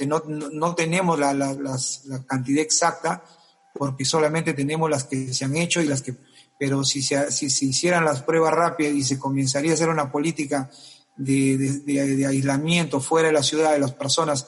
No, 0.07 0.23
no, 0.25 0.49
no 0.49 0.75
tenemos 0.75 1.19
la, 1.19 1.33
la, 1.33 1.53
la, 1.53 2.23
cantidad 2.25 2.61
exacta 2.61 3.23
porque 3.73 4.05
solamente 4.05 4.53
tenemos 4.53 4.89
las 4.89 5.03
que 5.03 5.33
se 5.33 5.45
han 5.45 5.55
hecho 5.55 5.81
y 5.81 5.85
las 5.85 6.01
que... 6.01 6.15
Pero 6.61 6.83
si 6.83 7.01
se, 7.01 7.31
si 7.31 7.49
se 7.49 7.65
hicieran 7.65 8.05
las 8.05 8.21
pruebas 8.21 8.53
rápidas 8.53 8.93
y 8.93 9.03
se 9.03 9.17
comenzaría 9.17 9.71
a 9.71 9.73
hacer 9.73 9.89
una 9.89 10.11
política 10.11 10.69
de, 11.17 11.57
de, 11.57 11.79
de, 11.79 12.15
de 12.17 12.25
aislamiento 12.27 13.01
fuera 13.01 13.29
de 13.29 13.33
la 13.33 13.41
ciudad 13.41 13.71
de 13.71 13.79
las 13.79 13.93
personas 13.93 14.45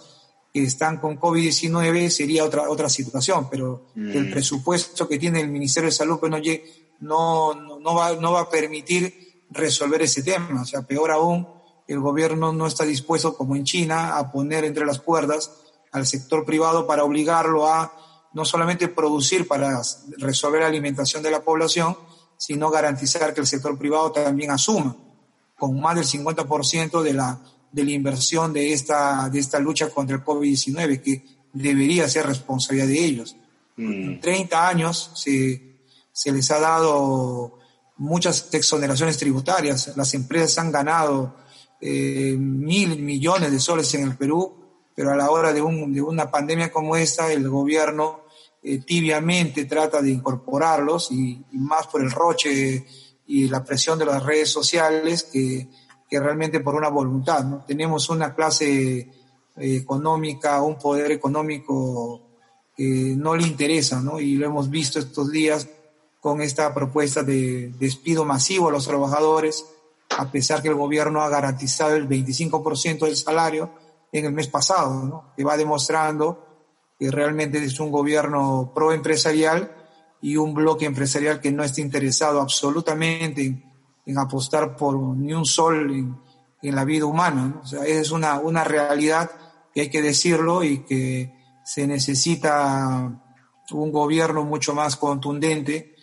que 0.53 0.61
están 0.61 0.97
con 0.97 1.19
COVID-19 1.19 2.09
sería 2.11 2.43
otra, 2.43 2.69
otra 2.69 2.87
situación, 2.87 3.47
pero 3.49 3.87
mm. 3.95 4.11
el 4.11 4.29
presupuesto 4.29 5.07
que 5.07 5.17
tiene 5.17 5.41
el 5.41 5.47
Ministerio 5.47 5.89
de 5.89 5.95
Salud 5.95 6.19
pues 6.19 6.31
no, 6.31 7.55
no, 7.55 7.79
no, 7.79 7.95
va, 7.95 8.13
no 8.17 8.33
va 8.33 8.41
a 8.41 8.49
permitir 8.51 9.47
resolver 9.49 10.03
ese 10.03 10.21
tema. 10.21 10.61
O 10.61 10.65
sea, 10.65 10.83
peor 10.83 11.09
aún, 11.09 11.47
el 11.87 11.99
gobierno 11.99 12.53
no 12.53 12.67
está 12.67 12.83
dispuesto, 12.83 13.35
como 13.35 13.55
en 13.55 13.63
China, 13.63 14.19
a 14.19 14.31
poner 14.31 14.65
entre 14.65 14.85
las 14.85 14.99
cuerdas 14.99 15.51
al 15.91 16.05
sector 16.05 16.45
privado 16.45 16.85
para 16.85 17.05
obligarlo 17.05 17.67
a 17.67 17.91
no 18.33 18.45
solamente 18.45 18.87
producir 18.87 19.47
para 19.47 19.81
resolver 20.17 20.61
la 20.61 20.67
alimentación 20.67 21.21
de 21.23 21.31
la 21.31 21.43
población, 21.43 21.97
sino 22.37 22.69
garantizar 22.69 23.33
que 23.33 23.41
el 23.41 23.47
sector 23.47 23.77
privado 23.77 24.11
también 24.11 24.51
asuma 24.51 24.95
con 25.57 25.79
más 25.79 25.95
del 25.95 26.05
50% 26.05 27.01
de 27.01 27.13
la 27.13 27.39
de 27.73 27.83
la 27.83 27.91
inversión 27.91 28.53
de 28.53 28.71
esta, 28.71 29.27
de 29.29 29.39
esta 29.39 29.59
lucha 29.59 29.89
contra 29.89 30.15
el 30.15 30.23
COVID-19, 30.23 31.01
que 31.01 31.25
debería 31.51 32.07
ser 32.07 32.27
responsabilidad 32.27 32.87
de 32.87 33.03
ellos. 33.03 33.35
Mm. 33.75 33.91
En 33.91 34.21
30 34.21 34.67
años 34.67 35.11
se, 35.15 35.79
se 36.11 36.31
les 36.31 36.49
ha 36.51 36.59
dado 36.59 37.57
muchas 37.97 38.53
exoneraciones 38.53 39.17
tributarias, 39.17 39.91
las 39.97 40.13
empresas 40.13 40.59
han 40.59 40.71
ganado 40.71 41.35
eh, 41.81 42.35
mil 42.37 42.99
millones 42.99 43.51
de 43.51 43.59
soles 43.59 43.93
en 43.95 44.03
el 44.03 44.15
Perú, 44.15 44.53
pero 44.95 45.11
a 45.11 45.15
la 45.15 45.31
hora 45.31 45.51
de, 45.51 45.61
un, 45.61 45.91
de 45.91 46.01
una 46.01 46.29
pandemia 46.29 46.71
como 46.71 46.95
esta, 46.95 47.31
el 47.31 47.49
gobierno 47.49 48.21
eh, 48.63 48.79
tibiamente 48.79 49.65
trata 49.65 50.01
de 50.01 50.11
incorporarlos 50.11 51.11
y, 51.11 51.43
y, 51.51 51.57
más 51.57 51.87
por 51.87 52.01
el 52.01 52.11
roche 52.11 52.85
y 53.27 53.47
la 53.47 53.63
presión 53.63 53.99
de 53.99 54.05
las 54.05 54.23
redes 54.23 54.49
sociales 54.49 55.23
que 55.23 55.67
que 56.13 56.19
realmente 56.19 56.59
por 56.59 56.75
una 56.75 56.89
voluntad. 56.89 57.43
¿no? 57.43 57.63
Tenemos 57.65 58.07
una 58.09 58.35
clase 58.35 58.99
eh, 58.99 59.09
económica, 59.55 60.61
un 60.61 60.77
poder 60.77 61.11
económico 61.11 62.21
que 62.77 63.15
no 63.17 63.35
le 63.35 63.47
interesa, 63.47 63.99
¿no? 63.99 64.19
y 64.19 64.35
lo 64.35 64.45
hemos 64.45 64.69
visto 64.69 64.99
estos 64.99 65.31
días 65.31 65.67
con 66.19 66.39
esta 66.43 66.71
propuesta 66.71 67.23
de 67.23 67.73
despido 67.79 68.25
masivo 68.25 68.69
a 68.69 68.71
los 68.71 68.85
trabajadores, 68.85 69.65
a 70.15 70.31
pesar 70.31 70.61
que 70.61 70.67
el 70.67 70.75
gobierno 70.75 71.21
ha 71.21 71.29
garantizado 71.29 71.95
el 71.95 72.07
25% 72.07 73.05
del 73.05 73.17
salario 73.17 73.71
en 74.11 74.25
el 74.25 74.33
mes 74.33 74.47
pasado, 74.49 74.93
¿no? 75.05 75.33
que 75.35 75.43
va 75.43 75.57
demostrando 75.57 76.52
que 77.03 77.11
realmente 77.11 77.63
es 77.63 77.79
un 77.79 77.91
gobierno 77.91 78.71
proempresarial 78.73 79.75
y 80.21 80.37
un 80.37 80.53
bloque 80.53 80.85
empresarial 80.85 81.41
que 81.41 81.51
no 81.51 81.63
está 81.63 81.81
interesado 81.81 82.39
absolutamente 82.39 83.45
en 83.45 83.73
en 84.05 84.17
apostar 84.17 84.75
por 84.75 84.97
ni 84.97 85.33
un 85.33 85.45
sol 85.45 85.91
en, 85.91 86.17
en 86.61 86.75
la 86.75 86.85
vida 86.85 87.05
humana. 87.05 87.59
O 87.63 87.65
sea, 87.65 87.83
es 87.85 88.11
una, 88.11 88.39
una 88.39 88.63
realidad 88.63 89.31
que 89.73 89.81
hay 89.81 89.89
que 89.89 90.01
decirlo 90.01 90.63
y 90.63 90.79
que 90.79 91.33
se 91.65 91.87
necesita 91.87 93.21
un 93.71 93.91
gobierno 93.91 94.43
mucho 94.43 94.73
más 94.73 94.95
contundente 94.97 95.95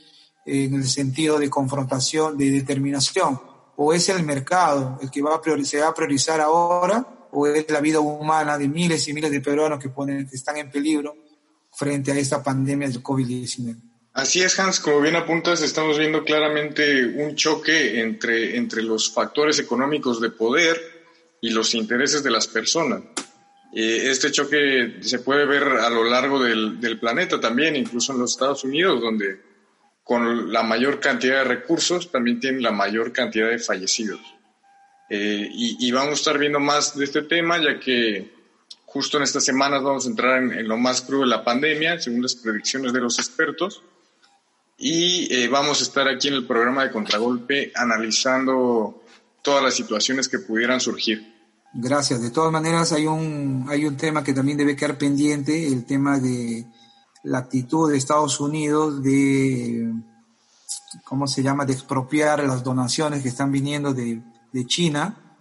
en 0.47 0.75
el 0.75 0.89
sentido 0.89 1.39
de 1.39 1.51
confrontación, 1.51 2.37
de 2.37 2.51
determinación. 2.51 3.41
O 3.77 3.93
es 3.93 4.09
el 4.09 4.25
mercado 4.25 4.99
el 5.03 5.11
que 5.11 5.23
va 5.23 5.37
a 5.37 5.41
priorizar, 5.41 5.71
se 5.71 5.85
va 5.85 5.89
a 5.89 5.95
priorizar 5.95 6.41
ahora, 6.41 7.07
o 7.33 7.47
es 7.47 7.71
la 7.71 7.81
vida 7.81 8.01
humana 8.01 8.59
de 8.59 8.69
miles 8.69 9.07
y 9.09 9.13
miles 9.13 9.31
de 9.31 9.41
peruanos 9.41 9.79
que, 9.79 9.89
ponen, 9.89 10.29
que 10.29 10.37
están 10.37 10.57
en 10.57 10.71
peligro 10.71 11.17
frente 11.73 12.13
a 12.13 12.19
esta 12.19 12.43
pandemia 12.43 12.89
del 12.89 13.03
COVID-19. 13.03 13.77
Así 14.13 14.43
es, 14.43 14.59
Hans, 14.59 14.81
como 14.81 15.01
bien 15.01 15.15
apuntas, 15.15 15.63
estamos 15.63 15.97
viendo 15.97 16.25
claramente 16.25 17.07
un 17.07 17.37
choque 17.37 18.01
entre, 18.01 18.57
entre 18.57 18.83
los 18.83 19.13
factores 19.13 19.59
económicos 19.61 20.21
de 20.21 20.31
poder 20.31 20.77
y 21.41 21.51
los 21.51 21.75
intereses 21.75 22.23
de 22.23 22.31
las 22.31 22.49
personas. 22.49 23.03
Eh, 23.73 24.11
este 24.11 24.33
choque 24.33 24.97
se 25.01 25.21
puede 25.21 25.47
ver 25.47 25.63
a 25.63 25.89
lo 25.91 26.03
largo 26.03 26.43
del, 26.43 26.81
del, 26.81 26.99
planeta 26.99 27.39
también, 27.39 27.77
incluso 27.77 28.13
en 28.13 28.19
los 28.19 28.33
Estados 28.33 28.65
Unidos, 28.65 29.01
donde 29.01 29.41
con 30.03 30.53
la 30.53 30.65
mayor 30.65 30.99
cantidad 30.99 31.39
de 31.39 31.45
recursos 31.45 32.11
también 32.11 32.41
tienen 32.41 32.63
la 32.63 32.73
mayor 32.73 33.13
cantidad 33.13 33.49
de 33.49 33.61
fallecidos. 33.61 34.21
Eh, 35.11 35.49
y, 35.53 35.91
vamos 35.91 36.13
a 36.13 36.15
estar 36.15 36.39
viendo 36.39 36.61
más 36.61 36.97
de 36.97 37.05
este 37.05 37.23
tema, 37.23 37.59
ya 37.59 37.81
que 37.81 38.33
justo 38.87 39.17
en 39.17 39.25
estas 39.25 39.45
semanas 39.45 39.83
vamos 39.83 40.07
a 40.07 40.09
entrar 40.09 40.43
en, 40.43 40.53
en 40.53 40.69
lo 40.69 40.77
más 40.77 41.03
crudo 41.03 41.23
de 41.23 41.27
la 41.27 41.45
pandemia, 41.45 42.01
según 42.01 42.23
las 42.23 42.37
predicciones 42.37 42.93
de 42.93 43.01
los 43.01 43.19
expertos 43.19 43.83
y 44.81 45.33
eh, 45.33 45.47
vamos 45.49 45.81
a 45.81 45.83
estar 45.83 46.09
aquí 46.09 46.29
en 46.29 46.35
el 46.35 46.47
programa 46.47 46.83
de 46.83 46.91
Contragolpe 46.91 47.71
analizando 47.75 49.03
todas 49.43 49.63
las 49.63 49.75
situaciones 49.75 50.27
que 50.27 50.39
pudieran 50.39 50.81
surgir. 50.81 51.39
Gracias. 51.75 52.23
De 52.23 52.31
todas 52.31 52.51
maneras, 52.51 52.91
hay 52.93 53.07
un, 53.07 53.67
hay 53.69 53.85
un 53.85 53.99
tema 53.99 54.25
que 54.25 54.33
también 54.33 54.57
debe 54.57 54.75
quedar 54.75 54.97
pendiente, 54.97 55.69
el 55.69 55.85
tema 55.85 56.19
de 56.19 56.65
la 57.25 57.39
actitud 57.39 57.91
de 57.91 57.99
Estados 57.99 58.41
Unidos 58.41 59.03
de, 59.03 59.93
¿cómo 61.05 61.27
se 61.27 61.43
llama?, 61.43 61.67
de 61.67 61.75
expropiar 61.75 62.43
las 62.43 62.65
donaciones 62.65 63.23
que 63.23 63.29
están 63.29 63.53
viniendo 63.53 63.93
de, 63.93 64.23
de 64.53 64.67
China, 64.67 65.39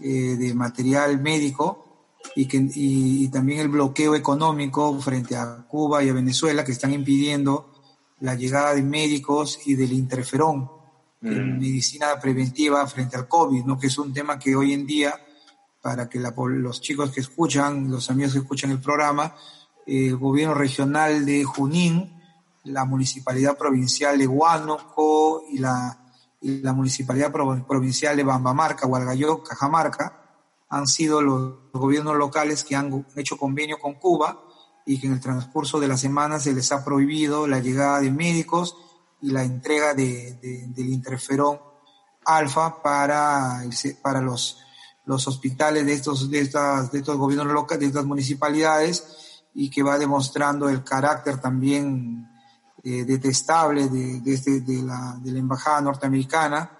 eh, 0.00 0.36
de 0.36 0.54
material 0.54 1.20
médico, 1.20 1.86
y, 2.34 2.46
que, 2.46 2.56
y, 2.56 3.24
y 3.24 3.28
también 3.28 3.60
el 3.60 3.68
bloqueo 3.68 4.14
económico 4.14 4.98
frente 5.00 5.36
a 5.36 5.64
Cuba 5.68 6.02
y 6.02 6.08
a 6.08 6.12
Venezuela 6.12 6.64
que 6.64 6.72
están 6.72 6.92
impidiendo 6.92 7.72
la 8.20 8.34
llegada 8.34 8.74
de 8.74 8.82
médicos 8.82 9.60
y 9.66 9.74
del 9.74 9.92
interferón, 9.92 10.70
mm. 11.20 11.58
medicina 11.58 12.18
preventiva 12.20 12.86
frente 12.86 13.16
al 13.16 13.28
COVID, 13.28 13.64
¿no? 13.64 13.78
que 13.78 13.88
es 13.88 13.98
un 13.98 14.12
tema 14.12 14.38
que 14.38 14.56
hoy 14.56 14.72
en 14.72 14.86
día, 14.86 15.14
para 15.82 16.08
que 16.08 16.18
los 16.18 16.80
chicos 16.80 17.10
que 17.10 17.20
escuchan, 17.20 17.90
los 17.90 18.10
amigos 18.10 18.32
que 18.32 18.40
escuchan 18.40 18.70
el 18.70 18.80
programa, 18.80 19.34
el 19.86 20.16
gobierno 20.16 20.54
regional 20.54 21.24
de 21.24 21.44
Junín, 21.44 22.12
la 22.64 22.84
municipalidad 22.84 23.56
provincial 23.56 24.18
de 24.18 24.26
Huánuco 24.26 25.44
y 25.50 25.58
la, 25.58 26.05
la 26.46 26.72
municipalidad 26.72 27.32
provincial 27.32 28.16
de 28.16 28.24
Bambamarca, 28.24 28.86
Hualgayo, 28.86 29.42
Cajamarca, 29.42 30.22
han 30.68 30.86
sido 30.86 31.22
los 31.22 31.70
gobiernos 31.72 32.16
locales 32.16 32.64
que 32.64 32.76
han 32.76 33.06
hecho 33.16 33.36
convenio 33.36 33.78
con 33.78 33.94
Cuba 33.94 34.42
y 34.84 35.00
que 35.00 35.06
en 35.06 35.14
el 35.14 35.20
transcurso 35.20 35.80
de 35.80 35.88
la 35.88 35.96
semana 35.96 36.38
se 36.38 36.52
les 36.52 36.70
ha 36.72 36.84
prohibido 36.84 37.46
la 37.46 37.60
llegada 37.60 38.00
de 38.00 38.10
médicos 38.10 38.76
y 39.20 39.30
la 39.30 39.42
entrega 39.42 39.94
de, 39.94 40.34
del 40.68 40.88
interferón 40.88 41.58
alfa 42.24 42.82
para, 42.82 43.62
para 44.02 44.20
los, 44.20 44.58
los 45.04 45.26
hospitales 45.28 45.86
de 45.86 45.92
estos, 45.92 46.30
de, 46.30 46.40
estas, 46.40 46.92
de 46.92 46.98
estos 46.98 47.16
gobiernos 47.16 47.52
locales, 47.52 47.80
de 47.80 47.86
estas 47.86 48.04
municipalidades 48.04 49.44
y 49.54 49.70
que 49.70 49.82
va 49.82 49.98
demostrando 49.98 50.68
el 50.68 50.84
carácter 50.84 51.40
también 51.40 52.28
eh, 52.88 53.04
detestable 53.04 53.88
de, 53.88 54.22
este, 54.32 54.60
de, 54.60 54.80
la, 54.80 55.18
de 55.20 55.32
la 55.32 55.40
embajada 55.40 55.80
norteamericana 55.80 56.70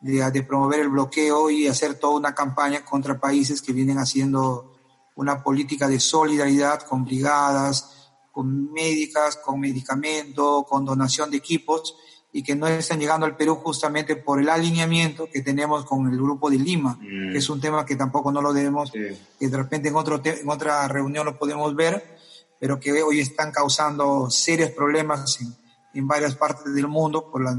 de, 0.00 0.28
de, 0.28 0.42
promover 0.42 0.80
el 0.80 0.88
bloqueo 0.88 1.50
y 1.50 1.68
hacer 1.68 2.00
toda 2.00 2.16
una 2.16 2.34
campaña 2.34 2.84
contra 2.84 3.20
países 3.20 3.62
que 3.62 3.72
vienen 3.72 3.98
haciendo 3.98 4.74
una 5.14 5.44
política 5.44 5.86
de 5.86 6.00
solidaridad 6.00 6.82
con 6.82 7.04
brigadas, 7.04 8.10
con 8.32 8.72
médicas, 8.72 9.36
con 9.36 9.60
medicamento, 9.60 10.66
con 10.68 10.84
donación 10.84 11.30
de 11.30 11.36
equipos 11.36 11.94
y 12.32 12.42
que 12.42 12.56
no 12.56 12.66
están 12.66 12.98
llegando 12.98 13.24
al 13.24 13.36
Perú 13.36 13.54
justamente 13.54 14.16
por 14.16 14.40
el 14.40 14.48
alineamiento 14.48 15.28
que 15.30 15.42
tenemos 15.42 15.84
con 15.84 16.08
el 16.08 16.16
grupo 16.16 16.50
de 16.50 16.58
Lima, 16.58 16.98
que 17.00 17.38
es 17.38 17.48
un 17.48 17.60
tema 17.60 17.86
que 17.86 17.94
tampoco 17.94 18.32
no 18.32 18.42
lo 18.42 18.52
debemos, 18.52 18.90
que 18.90 19.48
de 19.48 19.56
repente 19.56 19.90
en, 19.90 19.94
otro 19.94 20.20
en 20.24 20.48
otra 20.48 20.88
reunión 20.88 21.24
lo 21.24 21.38
podemos 21.38 21.76
ver, 21.76 22.11
pero 22.62 22.78
que 22.78 23.02
hoy 23.02 23.18
están 23.18 23.50
causando 23.50 24.30
serios 24.30 24.70
problemas 24.70 25.40
en, 25.40 25.52
en 25.94 26.06
varias 26.06 26.36
partes 26.36 26.72
del 26.72 26.86
mundo 26.86 27.28
por, 27.28 27.42
la, 27.42 27.58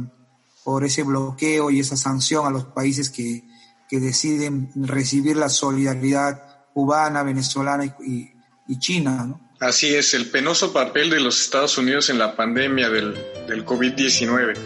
por 0.63 0.85
ese 0.85 1.03
bloqueo 1.03 1.69
y 1.69 1.81
esa 1.81 1.97
sanción 1.97 2.45
a 2.45 2.49
los 2.49 2.63
países 2.63 3.09
que, 3.09 3.43
que 3.89 3.99
deciden 3.99 4.71
recibir 4.75 5.35
la 5.35 5.49
solidaridad 5.49 6.69
cubana, 6.73 7.21
venezolana 7.21 7.83
y, 7.83 8.31
y 8.65 8.79
China, 8.79 9.25
¿no? 9.27 9.51
Así 9.59 9.93
es, 9.93 10.13
el 10.13 10.31
penoso 10.31 10.71
papel 10.71 11.09
de 11.09 11.19
los 11.19 11.41
Estados 11.41 11.77
Unidos 11.77 12.09
en 12.09 12.17
la 12.17 12.37
pandemia 12.37 12.89
del, 12.89 13.13
del 13.45 13.65
COVID-19. 13.65 14.57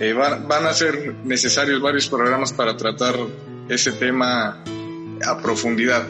Eh, 0.00 0.12
van, 0.12 0.48
van, 0.48 0.66
a 0.66 0.72
ser 0.72 1.14
necesarios 1.22 1.80
varios 1.80 2.08
programas 2.08 2.52
para 2.52 2.76
tratar 2.76 3.14
ese 3.68 3.92
tema 3.92 4.60
a 5.24 5.38
profundidad. 5.40 6.04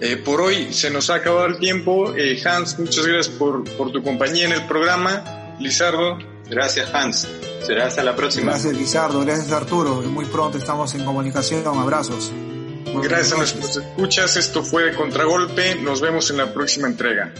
Eh, 0.00 0.16
por 0.16 0.40
hoy 0.40 0.72
se 0.72 0.90
nos 0.90 1.10
ha 1.10 1.16
acabado 1.16 1.46
el 1.46 1.58
tiempo. 1.58 2.14
Eh, 2.14 2.40
Hans, 2.44 2.78
muchas 2.78 3.06
gracias 3.06 3.34
por, 3.36 3.64
por, 3.76 3.92
tu 3.92 4.02
compañía 4.02 4.46
en 4.46 4.52
el 4.52 4.66
programa. 4.66 5.56
Lizardo. 5.60 6.18
Gracias, 6.48 6.92
Hans. 6.92 7.28
Será 7.66 7.86
hasta 7.86 8.02
la 8.02 8.14
próxima. 8.14 8.52
Gracias, 8.52 8.74
Lizardo. 8.74 9.20
Gracias, 9.20 9.50
Arturo. 9.52 10.02
Muy 10.02 10.26
pronto 10.26 10.58
estamos 10.58 10.94
en 10.94 11.04
comunicación. 11.04 11.66
Abrazos. 11.66 12.30
Gracias 13.02 13.32
a 13.32 13.36
nuestros 13.38 13.76
escuchas. 13.76 14.36
Esto 14.36 14.62
fue 14.62 14.94
Contragolpe. 14.94 15.76
Nos 15.76 16.00
vemos 16.00 16.30
en 16.30 16.36
la 16.38 16.52
próxima 16.52 16.86
entrega. 16.86 17.32